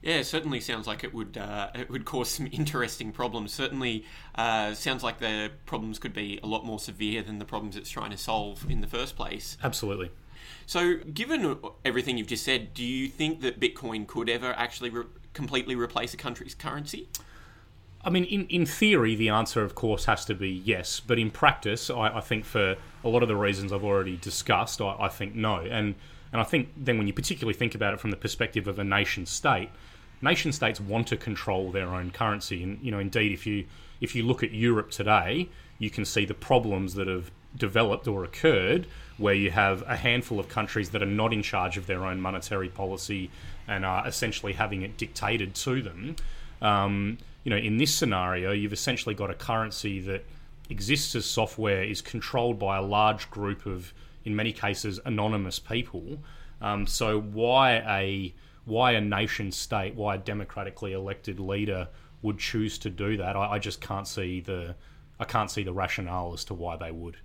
[0.02, 3.52] Yeah, it certainly sounds like it would uh, it would cause some interesting problems.
[3.52, 4.04] Certainly,
[4.34, 7.90] uh, sounds like the problems could be a lot more severe than the problems it's
[7.90, 9.56] trying to solve in the first place.
[9.62, 10.10] Absolutely.
[10.66, 15.04] So, given everything you've just said, do you think that Bitcoin could ever actually re-
[15.32, 17.08] completely replace a country's currency?
[18.04, 21.00] I mean, in, in theory, the answer, of course, has to be yes.
[21.00, 24.80] But in practice, I, I think for a lot of the reasons I've already discussed,
[24.80, 25.56] I, I, think no.
[25.60, 25.94] And
[26.32, 28.84] and I think then when you particularly think about it from the perspective of a
[28.84, 29.70] nation state,
[30.20, 32.62] nation states want to control their own currency.
[32.62, 33.64] And you know, indeed, if you
[34.00, 38.24] if you look at Europe today, you can see the problems that have developed or
[38.24, 38.86] occurred
[39.16, 42.20] where you have a handful of countries that are not in charge of their own
[42.20, 43.30] monetary policy
[43.68, 46.16] and are essentially having it dictated to them.
[46.60, 50.26] Um, you know, in this scenario, you've essentially got a currency that
[50.70, 53.92] exists as software, is controlled by a large group of,
[54.24, 56.18] in many cases, anonymous people.
[56.60, 61.88] Um, so why a why a nation state, why a democratically elected leader
[62.22, 63.36] would choose to do that?
[63.36, 64.74] I, I just can't see the
[65.20, 67.18] I can't see the rationale as to why they would.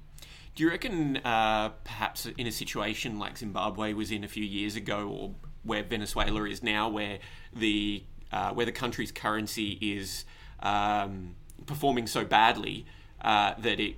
[0.55, 4.75] Do you reckon uh, perhaps in a situation like Zimbabwe was in a few years
[4.75, 7.19] ago, or where Venezuela is now, where
[7.53, 10.25] the uh, where the country's currency is
[10.61, 12.85] um, performing so badly
[13.21, 13.95] uh, that it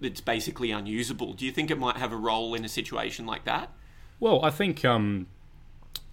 [0.00, 1.34] it's basically unusable?
[1.34, 3.70] Do you think it might have a role in a situation like that?
[4.18, 4.84] Well, I think.
[4.84, 5.26] Um,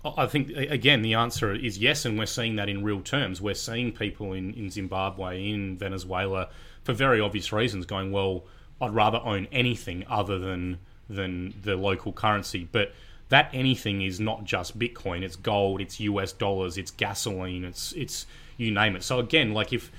[0.05, 3.41] I think again the answer is yes, and we're seeing that in real terms.
[3.41, 6.49] We're seeing people in, in Zimbabwe, in Venezuela,
[6.83, 8.45] for very obvious reasons, going well
[8.79, 12.67] I'd rather own anything other than than the local currency.
[12.71, 12.93] But
[13.29, 15.21] that anything is not just Bitcoin.
[15.21, 15.81] It's gold.
[15.81, 16.77] It's US dollars.
[16.77, 17.63] It's gasoline.
[17.63, 18.25] It's it's
[18.57, 19.03] you name it.
[19.03, 19.91] So again, like if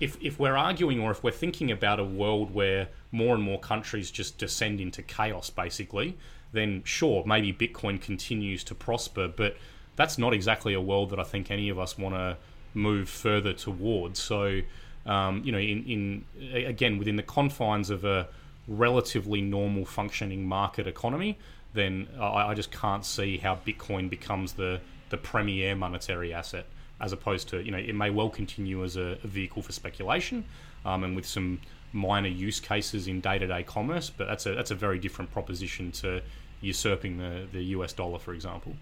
[0.00, 3.58] if if we're arguing or if we're thinking about a world where more and more
[3.58, 6.16] countries just descend into chaos, basically,
[6.52, 9.56] then sure, maybe Bitcoin continues to prosper, but
[9.96, 12.36] that's not exactly a world that I think any of us want to
[12.74, 14.20] move further towards.
[14.20, 14.60] So
[15.06, 18.28] um, you know, in, in again within the confines of a
[18.68, 21.38] relatively normal functioning market economy,
[21.76, 26.66] then I, I just can't see how Bitcoin becomes the the premier monetary asset,
[27.00, 30.44] as opposed to you know it may well continue as a, a vehicle for speculation,
[30.84, 31.60] um, and with some
[31.92, 35.30] minor use cases in day to day commerce, but that's a that's a very different
[35.30, 36.22] proposition to
[36.60, 38.74] usurping the, the US dollar, for example.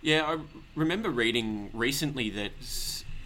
[0.00, 0.38] Yeah, I
[0.74, 2.52] remember reading recently that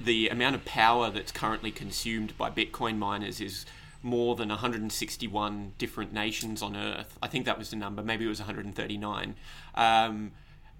[0.00, 3.66] the amount of power that's currently consumed by Bitcoin miners is
[4.02, 7.18] more than 161 different nations on Earth.
[7.22, 8.02] I think that was the number.
[8.02, 9.34] Maybe it was 139.
[9.74, 10.32] Um,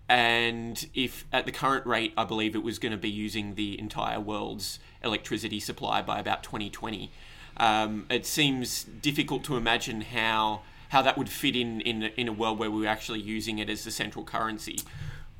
[0.09, 3.79] and if at the current rate, I believe it was going to be using the
[3.79, 7.13] entire world's electricity supply by about 2020.
[7.57, 12.33] Um, it seems difficult to imagine how how that would fit in in in a
[12.33, 14.81] world where we were actually using it as the central currency.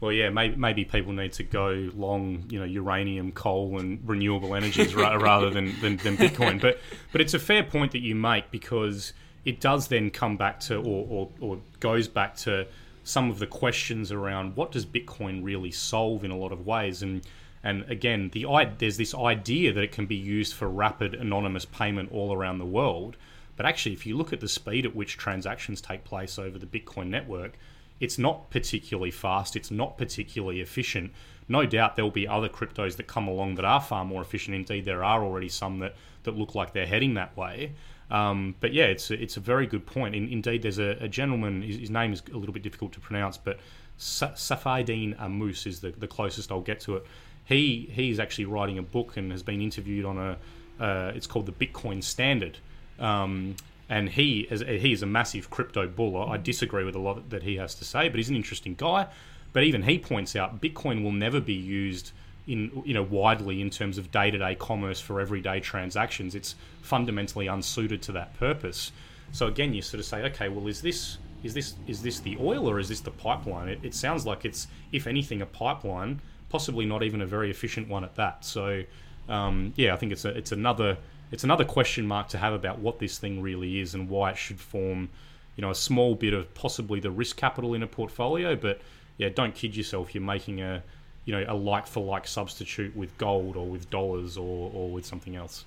[0.01, 4.55] Well, yeah, maybe, maybe people need to go long, you know, uranium, coal, and renewable
[4.55, 6.61] energies rather than, than, than Bitcoin.
[6.61, 6.79] But
[7.13, 9.13] but it's a fair point that you make because
[9.45, 12.67] it does then come back to or, or, or goes back to
[13.05, 17.03] some of the questions around what does Bitcoin really solve in a lot of ways
[17.03, 17.23] and
[17.63, 18.47] and again the
[18.79, 22.65] there's this idea that it can be used for rapid anonymous payment all around the
[22.65, 23.17] world
[23.57, 26.67] but actually if you look at the speed at which transactions take place over the
[26.67, 27.59] Bitcoin network
[28.01, 31.13] it's not particularly fast, it's not particularly efficient.
[31.49, 34.55] No doubt there'll be other cryptos that come along that are far more efficient.
[34.57, 37.73] Indeed, there are already some that, that look like they're heading that way.
[38.11, 40.15] Um, but yeah, it's a, it's a very good point.
[40.15, 43.01] In, indeed, there's a, a gentleman, his, his, name is a little bit difficult to
[43.01, 43.61] pronounce, but
[43.99, 47.07] Sa- Saifedean Ammous is the, the closest I'll get to it.
[47.45, 50.39] He he's actually writing a book and has been interviewed on a.
[50.83, 52.57] Uh, it's called the Bitcoin Standard,
[52.99, 53.55] um,
[53.91, 56.17] and he is a massive crypto bull.
[56.17, 59.09] I disagree with a lot that he has to say, but he's an interesting guy.
[59.53, 62.13] But even he points out Bitcoin will never be used
[62.47, 66.37] in you know widely in terms of day to day commerce for everyday transactions.
[66.37, 68.93] It's fundamentally unsuited to that purpose.
[69.33, 72.37] So again, you sort of say, okay, well, is this is this is this the
[72.41, 73.69] oil or is this the pipeline?
[73.69, 77.89] It, it sounds like it's, if anything, a pipeline, possibly not even a very efficient
[77.89, 78.45] one at that.
[78.45, 78.85] So
[79.29, 80.97] um, yeah, I think it's a, it's another
[81.31, 84.39] it's another question mark to have about what this thing really is and why it
[84.39, 85.11] should form,
[85.57, 88.57] you know, a small bit of possibly the risk capital in a portfolio.
[88.57, 88.81] But
[89.17, 90.15] yeah, don't kid yourself.
[90.15, 90.83] You're making a,
[91.25, 95.07] you know, a like for like substitute with gold or with dollars or, or with
[95.07, 95.65] something else.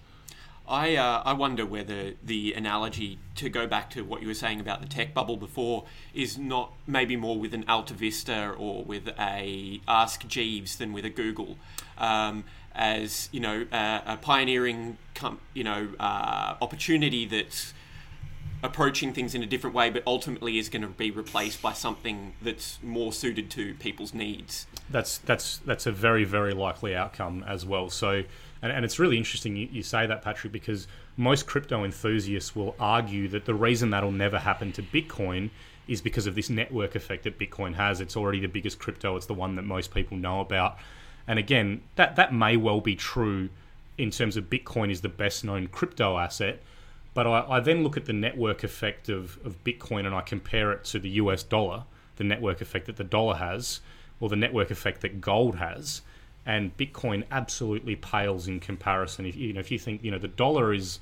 [0.67, 4.61] I uh, I wonder whether the analogy to go back to what you were saying
[4.61, 9.09] about the tech bubble before is not maybe more with an Alta Vista or with
[9.19, 11.57] a Ask Jeeves than with a Google.
[11.97, 17.73] Um, as you know uh, a pioneering com- you know uh, opportunity that's
[18.63, 22.33] approaching things in a different way, but ultimately is going to be replaced by something
[22.41, 24.65] that's more suited to people's needs.
[24.89, 27.89] That's that's that's a very very likely outcome as well.
[27.89, 28.23] So,
[28.61, 32.75] and, and it's really interesting you, you say that, Patrick, because most crypto enthusiasts will
[32.79, 35.49] argue that the reason that'll never happen to Bitcoin
[35.87, 37.99] is because of this network effect that Bitcoin has.
[37.99, 39.17] It's already the biggest crypto.
[39.17, 40.77] It's the one that most people know about.
[41.27, 43.49] And again, that that may well be true
[43.97, 46.61] in terms of Bitcoin is the best known crypto asset.
[47.13, 50.71] But I, I then look at the network effect of, of Bitcoin and I compare
[50.71, 51.83] it to the US dollar,
[52.15, 53.81] the network effect that the dollar has,
[54.19, 56.01] or the network effect that gold has.
[56.45, 59.25] And Bitcoin absolutely pales in comparison.
[59.25, 60.99] If you know, if you think you know the dollar is,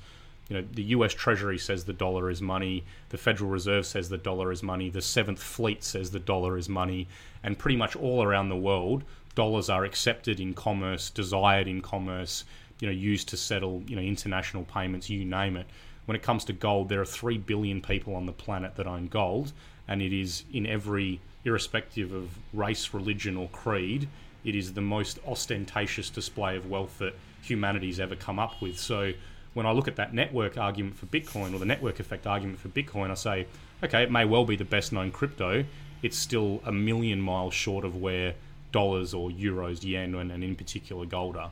[0.48, 1.14] you know, the U.S.
[1.14, 5.02] Treasury says the dollar is money, the Federal Reserve says the dollar is money, the
[5.02, 7.08] Seventh Fleet says the dollar is money,
[7.42, 9.02] and pretty much all around the world,
[9.34, 12.44] dollars are accepted in commerce, desired in commerce,
[12.80, 15.66] you know, used to settle, you know, international payments, you name it.
[16.06, 19.06] When it comes to gold, there are 3 billion people on the planet that own
[19.06, 19.52] gold,
[19.86, 24.08] and it is in every, irrespective of race, religion, or creed,
[24.44, 28.78] it is the most ostentatious display of wealth that humanity's ever come up with.
[28.78, 29.12] So
[29.54, 32.68] when I look at that network argument for Bitcoin or the network effect argument for
[32.68, 33.46] Bitcoin, I say,
[33.84, 35.64] okay, it may well be the best known crypto.
[36.02, 38.34] It's still a million miles short of where
[38.72, 41.50] dollars or euros, yen, and, and in particular gold are.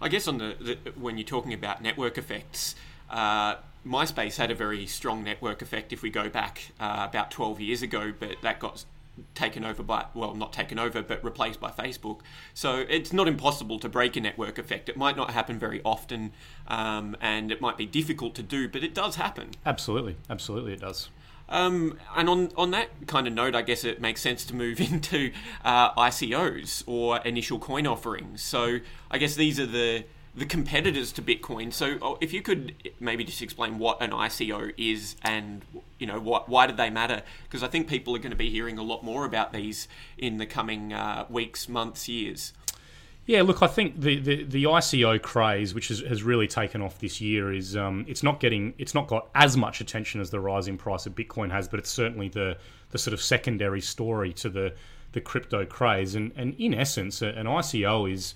[0.00, 2.74] I guess on the, the when you're talking about network effects,
[3.10, 7.60] uh, MySpace had a very strong network effect if we go back uh, about 12
[7.60, 8.84] years ago, but that got
[9.34, 12.20] taken over by well not taken over but replaced by facebook.
[12.54, 14.88] So it's not impossible to break a network effect.
[14.88, 16.32] It might not happen very often
[16.68, 19.50] um, and it might be difficult to do but it does happen.
[19.66, 20.16] Absolutely.
[20.30, 21.10] Absolutely it does
[21.50, 24.80] um, and on, on that kind of note, I guess it makes sense to move
[24.92, 25.32] into
[25.64, 28.42] uh, ICOs or initial coin offerings.
[28.42, 28.78] So
[29.10, 31.72] I guess these are the the competitors to Bitcoin.
[31.72, 35.64] So oh, if you could maybe just explain what an ICO is and
[35.98, 37.22] you know what why do they matter?
[37.44, 40.36] Because I think people are going to be hearing a lot more about these in
[40.38, 42.52] the coming uh, weeks, months, years.
[43.30, 46.98] Yeah, look, I think the, the, the ICO craze, which has, has really taken off
[46.98, 50.40] this year, is um, it's not getting it's not got as much attention as the
[50.40, 52.56] rising price of Bitcoin has, but it's certainly the
[52.90, 54.74] the sort of secondary story to the
[55.12, 56.16] the crypto craze.
[56.16, 58.34] And and in essence, an ICO is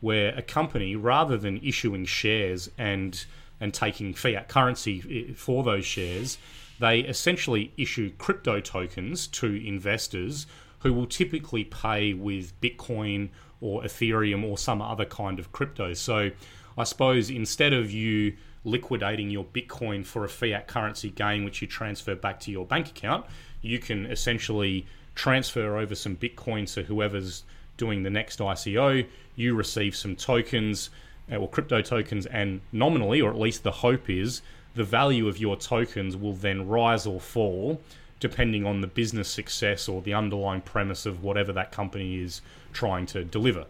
[0.00, 3.26] where a company, rather than issuing shares and
[3.60, 6.38] and taking fiat currency for those shares,
[6.78, 10.46] they essentially issue crypto tokens to investors
[10.86, 13.30] who will typically pay with Bitcoin
[13.60, 15.94] or Ethereum or some other kind of crypto.
[15.94, 16.30] So
[16.76, 18.34] I suppose instead of you
[18.64, 22.88] liquidating your Bitcoin for a fiat currency gain, which you transfer back to your bank
[22.88, 23.24] account,
[23.62, 27.44] you can essentially transfer over some Bitcoin to whoever's
[27.76, 29.06] doing the next ICO.
[29.36, 30.90] You receive some tokens
[31.30, 34.42] uh, or crypto tokens, and nominally, or at least the hope is,
[34.74, 37.80] the value of your tokens will then rise or fall
[38.20, 42.40] depending on the business success or the underlying premise of whatever that company is
[42.72, 43.66] trying to deliver.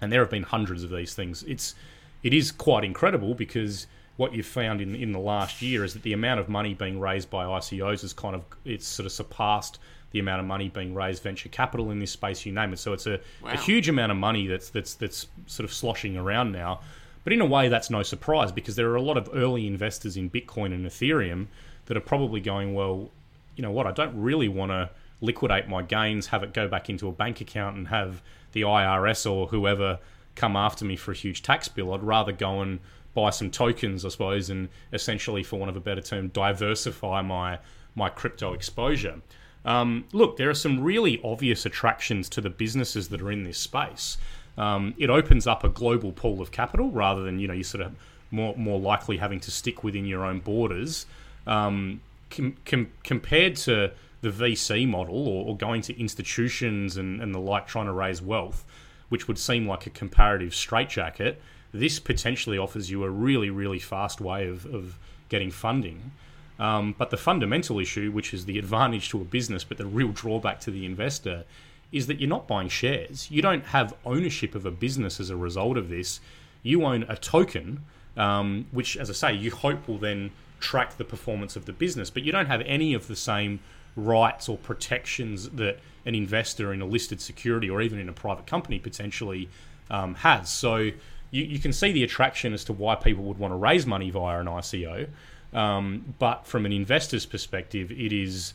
[0.00, 1.42] And there have been hundreds of these things.
[1.44, 1.74] It's
[2.22, 6.02] it is quite incredible because what you've found in in the last year is that
[6.02, 9.78] the amount of money being raised by ICOs has kind of it's sort of surpassed
[10.12, 12.92] the amount of money being raised venture capital in this space you name it so
[12.92, 13.50] it's a, wow.
[13.50, 16.80] a huge amount of money that's that's that's sort of sloshing around now
[17.24, 20.16] but in a way that's no surprise because there are a lot of early investors
[20.16, 21.46] in Bitcoin and Ethereum
[21.86, 23.10] that are probably going well
[23.56, 24.90] you know what I don't really want to
[25.20, 29.30] liquidate my gains have it go back into a bank account and have the IRS
[29.30, 29.98] or whoever
[30.34, 32.80] come after me for a huge tax bill I'd rather go and
[33.14, 37.58] buy some tokens, I suppose, and essentially, for want of a better term, diversify my
[37.94, 39.20] my crypto exposure.
[39.64, 43.56] Um, look, there are some really obvious attractions to the businesses that are in this
[43.56, 44.18] space.
[44.58, 47.84] Um, it opens up a global pool of capital rather than you know you sort
[47.84, 47.92] of
[48.30, 51.06] more more likely having to stick within your own borders.
[51.46, 52.00] Um,
[52.30, 57.38] com- com- compared to the VC model or, or going to institutions and, and the
[57.38, 58.64] like trying to raise wealth,
[59.08, 61.40] which would seem like a comparative straitjacket,
[61.72, 64.98] this potentially offers you a really, really fast way of, of
[65.28, 66.12] getting funding.
[66.58, 70.08] Um, but the fundamental issue, which is the advantage to a business, but the real
[70.08, 71.44] drawback to the investor,
[71.90, 73.30] is that you're not buying shares.
[73.30, 76.20] You don't have ownership of a business as a result of this.
[76.62, 77.84] You own a token,
[78.16, 80.30] um, which, as I say, you hope will then
[80.64, 83.60] track the performance of the business, but you don't have any of the same
[83.96, 88.46] rights or protections that an investor in a listed security or even in a private
[88.46, 89.48] company potentially
[89.90, 90.48] um, has.
[90.48, 90.92] So you,
[91.30, 94.40] you can see the attraction as to why people would want to raise money via
[94.40, 95.06] an ICO.
[95.52, 98.54] Um, but from an investor's perspective, it is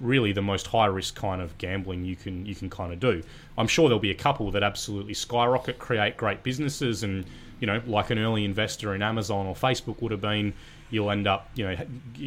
[0.00, 3.22] really the most high risk kind of gambling you can you can kind of do.
[3.56, 7.24] I'm sure there'll be a couple that absolutely skyrocket, create great businesses, and
[7.60, 10.52] you know, like an early investor in Amazon or Facebook would have been,
[10.90, 11.76] you'll end up you know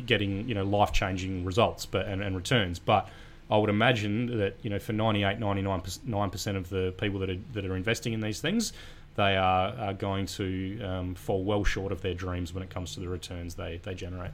[0.06, 2.80] getting you know life changing results, but and, and returns.
[2.80, 3.10] But
[3.50, 7.40] I would imagine that you know for 98, 99 percent of the people that are
[7.54, 8.74] that are investing in these things,
[9.18, 12.94] they are, are going to um, fall well short of their dreams when it comes
[12.94, 14.32] to the returns they, they generate.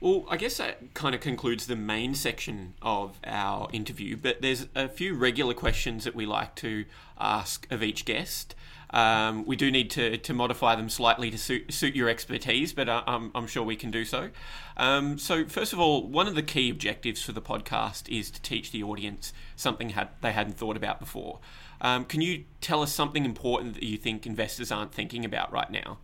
[0.00, 4.66] Well, I guess that kind of concludes the main section of our interview, but there's
[4.74, 6.86] a few regular questions that we like to
[7.20, 8.56] ask of each guest.
[8.92, 12.88] Um, we do need to, to modify them slightly to suit, suit your expertise, but
[12.88, 14.28] uh, I'm, I'm, sure we can do so.
[14.76, 18.42] Um, so, first of all, one of the key objectives for the podcast is to
[18.42, 21.38] teach the audience something had, they hadn't thought about before.
[21.80, 25.70] Um, can you tell us something important that you think investors aren't thinking about right
[25.70, 25.98] now?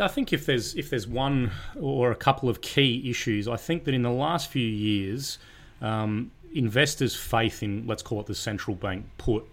[0.00, 3.84] I think if there's if there's one or a couple of key issues, I think
[3.84, 5.38] that in the last few years,
[5.82, 9.44] um, investors' faith in let's call it the central bank put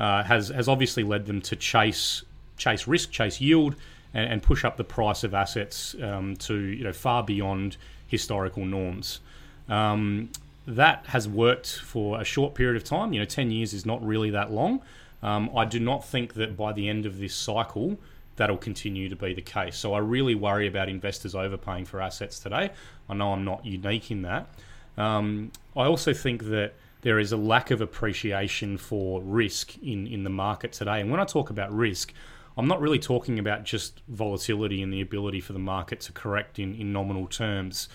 [0.00, 2.24] uh, has has obviously led them to chase
[2.56, 3.76] chase risk, chase yield,
[4.14, 7.76] and, and push up the price of assets um, to you know far beyond
[8.06, 9.20] historical norms.
[9.68, 10.30] Um,
[10.66, 13.12] that has worked for a short period of time.
[13.12, 14.82] You know, 10 years is not really that long.
[15.22, 17.98] Um, I do not think that by the end of this cycle,
[18.36, 19.76] that'll continue to be the case.
[19.76, 22.70] So I really worry about investors overpaying for assets today.
[23.08, 24.48] I know I'm not unique in that.
[24.96, 30.24] Um, I also think that there is a lack of appreciation for risk in, in
[30.24, 31.00] the market today.
[31.00, 32.12] And when I talk about risk,
[32.56, 36.58] I'm not really talking about just volatility and the ability for the market to correct
[36.58, 37.88] in, in nominal terms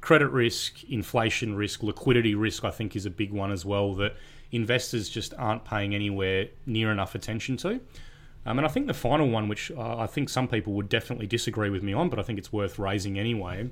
[0.00, 4.16] credit risk, inflation risk, liquidity risk, I think is a big one as well that
[4.52, 7.80] investors just aren't paying anywhere near enough attention to.
[8.46, 11.68] Um, and I think the final one, which I think some people would definitely disagree
[11.68, 13.70] with me on, but I think it's worth raising anyway,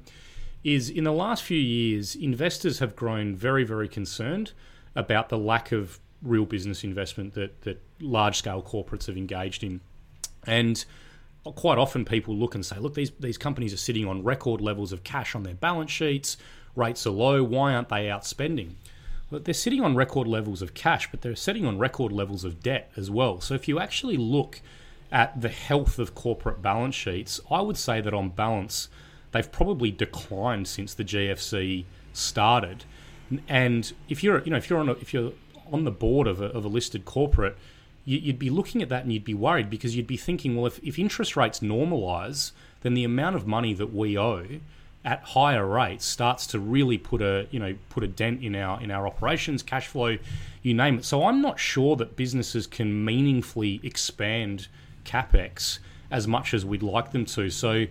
[0.66, 4.52] is in the last few years, investors have grown very, very concerned
[4.96, 9.80] about the lack of real business investment that, that large scale corporates have engaged in.
[10.44, 10.84] And
[11.44, 14.92] quite often people look and say, look, these, these companies are sitting on record levels
[14.92, 16.36] of cash on their balance sheets,
[16.74, 18.72] rates are low, why aren't they outspending?
[19.30, 22.60] Well, they're sitting on record levels of cash, but they're sitting on record levels of
[22.60, 23.40] debt as well.
[23.40, 24.60] So if you actually look
[25.12, 28.88] at the health of corporate balance sheets, I would say that on balance,
[29.32, 32.84] they've probably declined since the GFC started.
[33.48, 35.32] And if you're, you know, if you're on, a, if you're
[35.72, 37.56] on the board of a, of a listed corporate,
[38.04, 40.78] you'd be looking at that and you'd be worried because you'd be thinking, well, if,
[40.84, 42.52] if interest rates normalise,
[42.82, 44.46] then the amount of money that we owe
[45.04, 48.82] at higher rates starts to really put a you know put a dent in our
[48.82, 50.18] in our operations, cash flow,
[50.62, 51.04] you name it.
[51.04, 54.66] So I'm not sure that businesses can meaningfully expand
[55.04, 55.78] capex
[56.10, 57.50] as much as we'd like them to.
[57.50, 57.86] So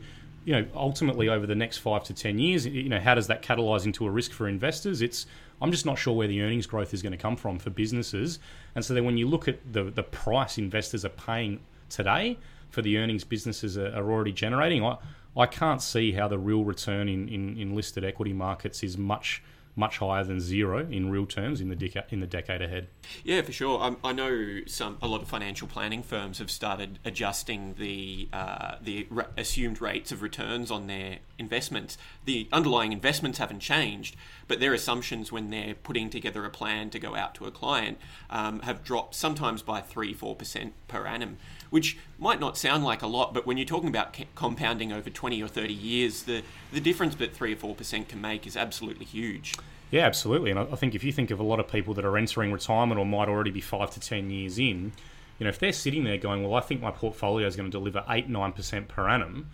[0.45, 3.41] you know, ultimately over the next five to ten years, you know, how does that
[3.41, 5.01] catalyze into a risk for investors?
[5.01, 5.25] It's
[5.61, 8.39] I'm just not sure where the earnings growth is going to come from for businesses.
[8.75, 12.37] And so then when you look at the the price investors are paying today
[12.69, 14.97] for the earnings businesses are, already generating, I
[15.35, 19.43] I can't see how the real return in, in, in listed equity markets is much
[19.76, 22.88] much higher than zero in real terms in the deca- in the decade ahead.
[23.23, 23.80] Yeah, for sure.
[23.80, 28.76] I, I, know some a lot of financial planning firms have started adjusting the uh,
[28.82, 31.97] the re- assumed rates of returns on their investments.
[32.23, 34.15] The underlying investments haven't changed,
[34.47, 37.97] but their assumptions when they're putting together a plan to go out to a client
[38.30, 41.38] um, have dropped sometimes by three four percent per annum
[41.70, 45.41] which might not sound like a lot, but when you're talking about compounding over 20
[45.41, 49.55] or 30 years, the, the difference that 3 or 4% can make is absolutely huge.
[49.91, 50.51] Yeah, absolutely.
[50.51, 52.99] And I think if you think of a lot of people that are entering retirement
[52.99, 54.93] or might already be 5 to 10 years in,
[55.39, 57.78] you know, if they're sitting there going, well, I think my portfolio is going to
[57.78, 59.49] deliver 8 9% per annum,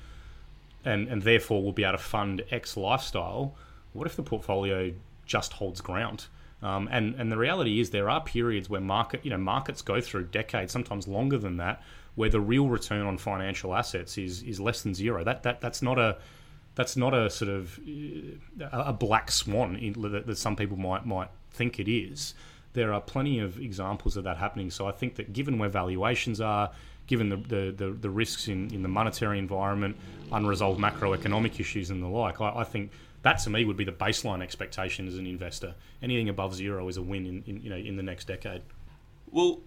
[0.85, 3.55] and, and therefore will be able to fund X lifestyle,
[3.93, 4.93] what if the portfolio
[5.25, 6.27] just holds ground?
[6.63, 9.99] Um, and and the reality is there are periods where market you know markets go
[9.99, 11.81] through decades, sometimes longer than that,
[12.15, 15.23] where the real return on financial assets is is less than zero.
[15.23, 16.17] That that that's not a
[16.75, 17.79] that's not a sort of
[18.61, 19.73] uh, a black swan
[20.25, 22.33] that some people might might think it is.
[22.73, 24.71] There are plenty of examples of that happening.
[24.71, 26.71] So I think that given where valuations are,
[27.05, 29.97] given the, the, the, the risks in, in the monetary environment,
[30.31, 32.91] unresolved macroeconomic issues and the like, I, I, think
[33.23, 35.75] that to me would be the baseline expectation as an investor.
[36.01, 38.61] Anything above zero is a win in, in you know in the next decade.
[39.29, 39.59] Well,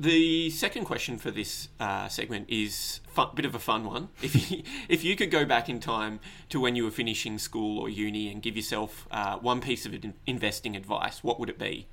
[0.00, 4.08] the second question for this uh, segment is a bit of a fun one.
[4.22, 7.78] If you, if you could go back in time to when you were finishing school
[7.78, 9.94] or uni and give yourself uh, one piece of
[10.26, 11.86] investing advice, what would it be?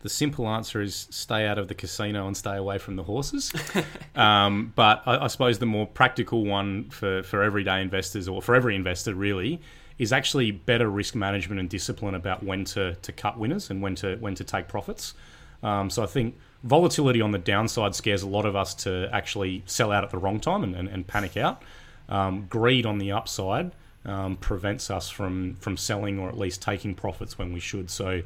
[0.00, 3.52] The simple answer is stay out of the casino and stay away from the horses.
[4.14, 8.54] um, but I, I, suppose the more practical one for, for everyday investors or for
[8.54, 9.60] every investor really
[9.98, 13.96] is actually better risk management and discipline about when to, to cut winners and when
[13.96, 15.14] to when to take profits.
[15.64, 19.62] Um, so I think volatility on the downside scares a lot of us to actually
[19.66, 21.62] sell out at the wrong time and, and, and panic out.
[22.08, 23.72] Um, greed on the upside
[24.04, 27.90] um, prevents us from from selling or at least taking profits when we should.
[27.90, 28.22] So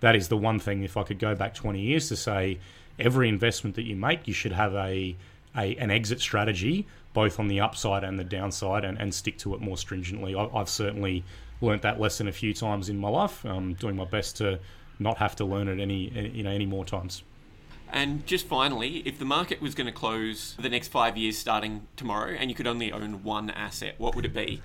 [0.00, 0.82] that is the one thing.
[0.82, 2.58] If I could go back 20 years to say,
[2.98, 5.16] every investment that you make, you should have a,
[5.56, 9.54] a an exit strategy both on the upside and the downside, and, and stick to
[9.54, 10.34] it more stringently.
[10.34, 11.24] I, have certainly
[11.62, 13.42] learnt that lesson a few times in my life.
[13.46, 14.58] I'm doing my best to
[14.98, 17.22] not have to learn it any you know any more times.
[17.92, 21.86] And just finally, if the market was going to close the next five years starting
[21.96, 24.60] tomorrow and you could only own one asset, what would it be?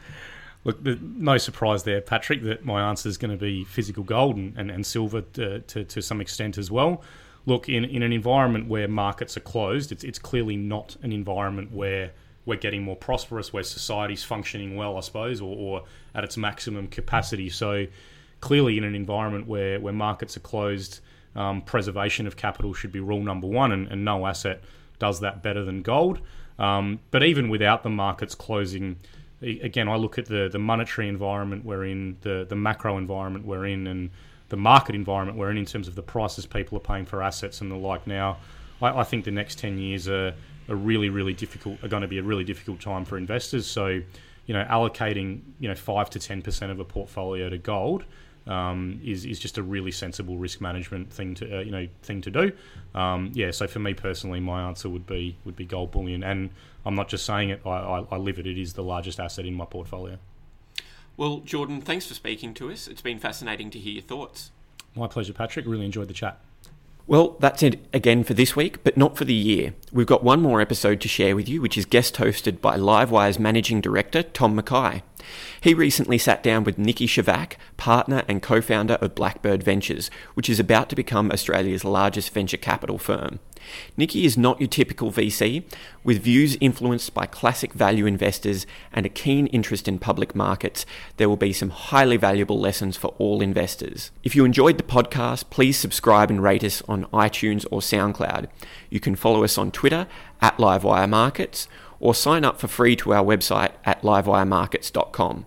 [0.64, 4.56] Look, no surprise there, Patrick, that my answer is going to be physical gold and,
[4.58, 7.02] and, and silver to, to, to, some extent as well.
[7.48, 11.72] Look, in, in an environment where markets are closed, it's, it's clearly not an environment
[11.72, 12.12] where
[12.46, 16.88] we're getting more prosperous, where society's functioning well, I suppose, or, or at its maximum
[16.88, 17.50] capacity.
[17.50, 17.88] So,
[18.40, 21.00] clearly, in an environment where, where markets are closed,
[21.36, 24.62] um, preservation of capital should be rule number one, and, and no asset
[25.00, 26.20] does that better than gold.
[26.60, 28.98] Um, but even without the markets closing,
[29.42, 33.66] again, I look at the, the monetary environment we're in, the, the macro environment we're
[33.66, 34.10] in, and
[34.50, 37.62] the market environment we're in in terms of the prices people are paying for assets
[37.62, 38.38] and the like now.
[38.82, 40.34] I, I think the next 10 years are,
[40.70, 43.66] are really, really difficult, are going to be a really difficult time for investors.
[43.66, 48.04] So, you know, allocating, you know, 5 to 10% of a portfolio to gold
[48.52, 52.22] um, is is just a really sensible risk management thing to uh, you know thing
[52.22, 52.52] to do.
[52.94, 56.50] Um, yeah, so for me personally, my answer would be would be gold bullion, and
[56.86, 57.62] I'm not just saying it.
[57.66, 58.46] I, I, I live it.
[58.46, 60.18] It is the largest asset in my portfolio.
[61.16, 62.88] Well, Jordan, thanks for speaking to us.
[62.88, 64.52] It's been fascinating to hear your thoughts.
[64.96, 65.66] My pleasure, Patrick.
[65.66, 66.40] Really enjoyed the chat.
[67.08, 69.74] Well, that's it again for this week, but not for the year.
[69.92, 73.40] We've got one more episode to share with you, which is guest hosted by Livewire's
[73.40, 75.02] managing director, Tom Mackay.
[75.60, 80.50] He recently sat down with Niki Scevak, partner and co founder of Blackbird Ventures, which
[80.50, 83.40] is about to become Australia's largest venture capital firm.
[83.98, 85.64] Niki is not your typical VC,
[86.04, 90.86] with views influenced by classic value investors and a keen interest in public markets.
[91.18, 94.12] There will be some highly valuable lessons for all investors.
[94.24, 98.48] If you enjoyed the podcast, please subscribe and rate us on iTunes or SoundCloud.
[98.90, 100.08] You can follow us on Twitter
[100.42, 101.68] at Livewire Markets
[102.00, 105.46] or sign up for free to our website at livewiremarkets.com.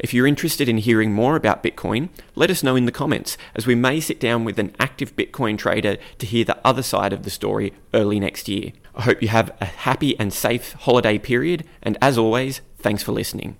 [0.00, 3.66] If you're interested in hearing more about Bitcoin, let us know in the comments, as
[3.66, 7.22] we may sit down with an active Bitcoin trader to hear the other side of
[7.22, 8.72] the story early next year.
[8.94, 13.12] I hope you have a happy and safe holiday period, and as always, thanks for
[13.12, 13.58] listening.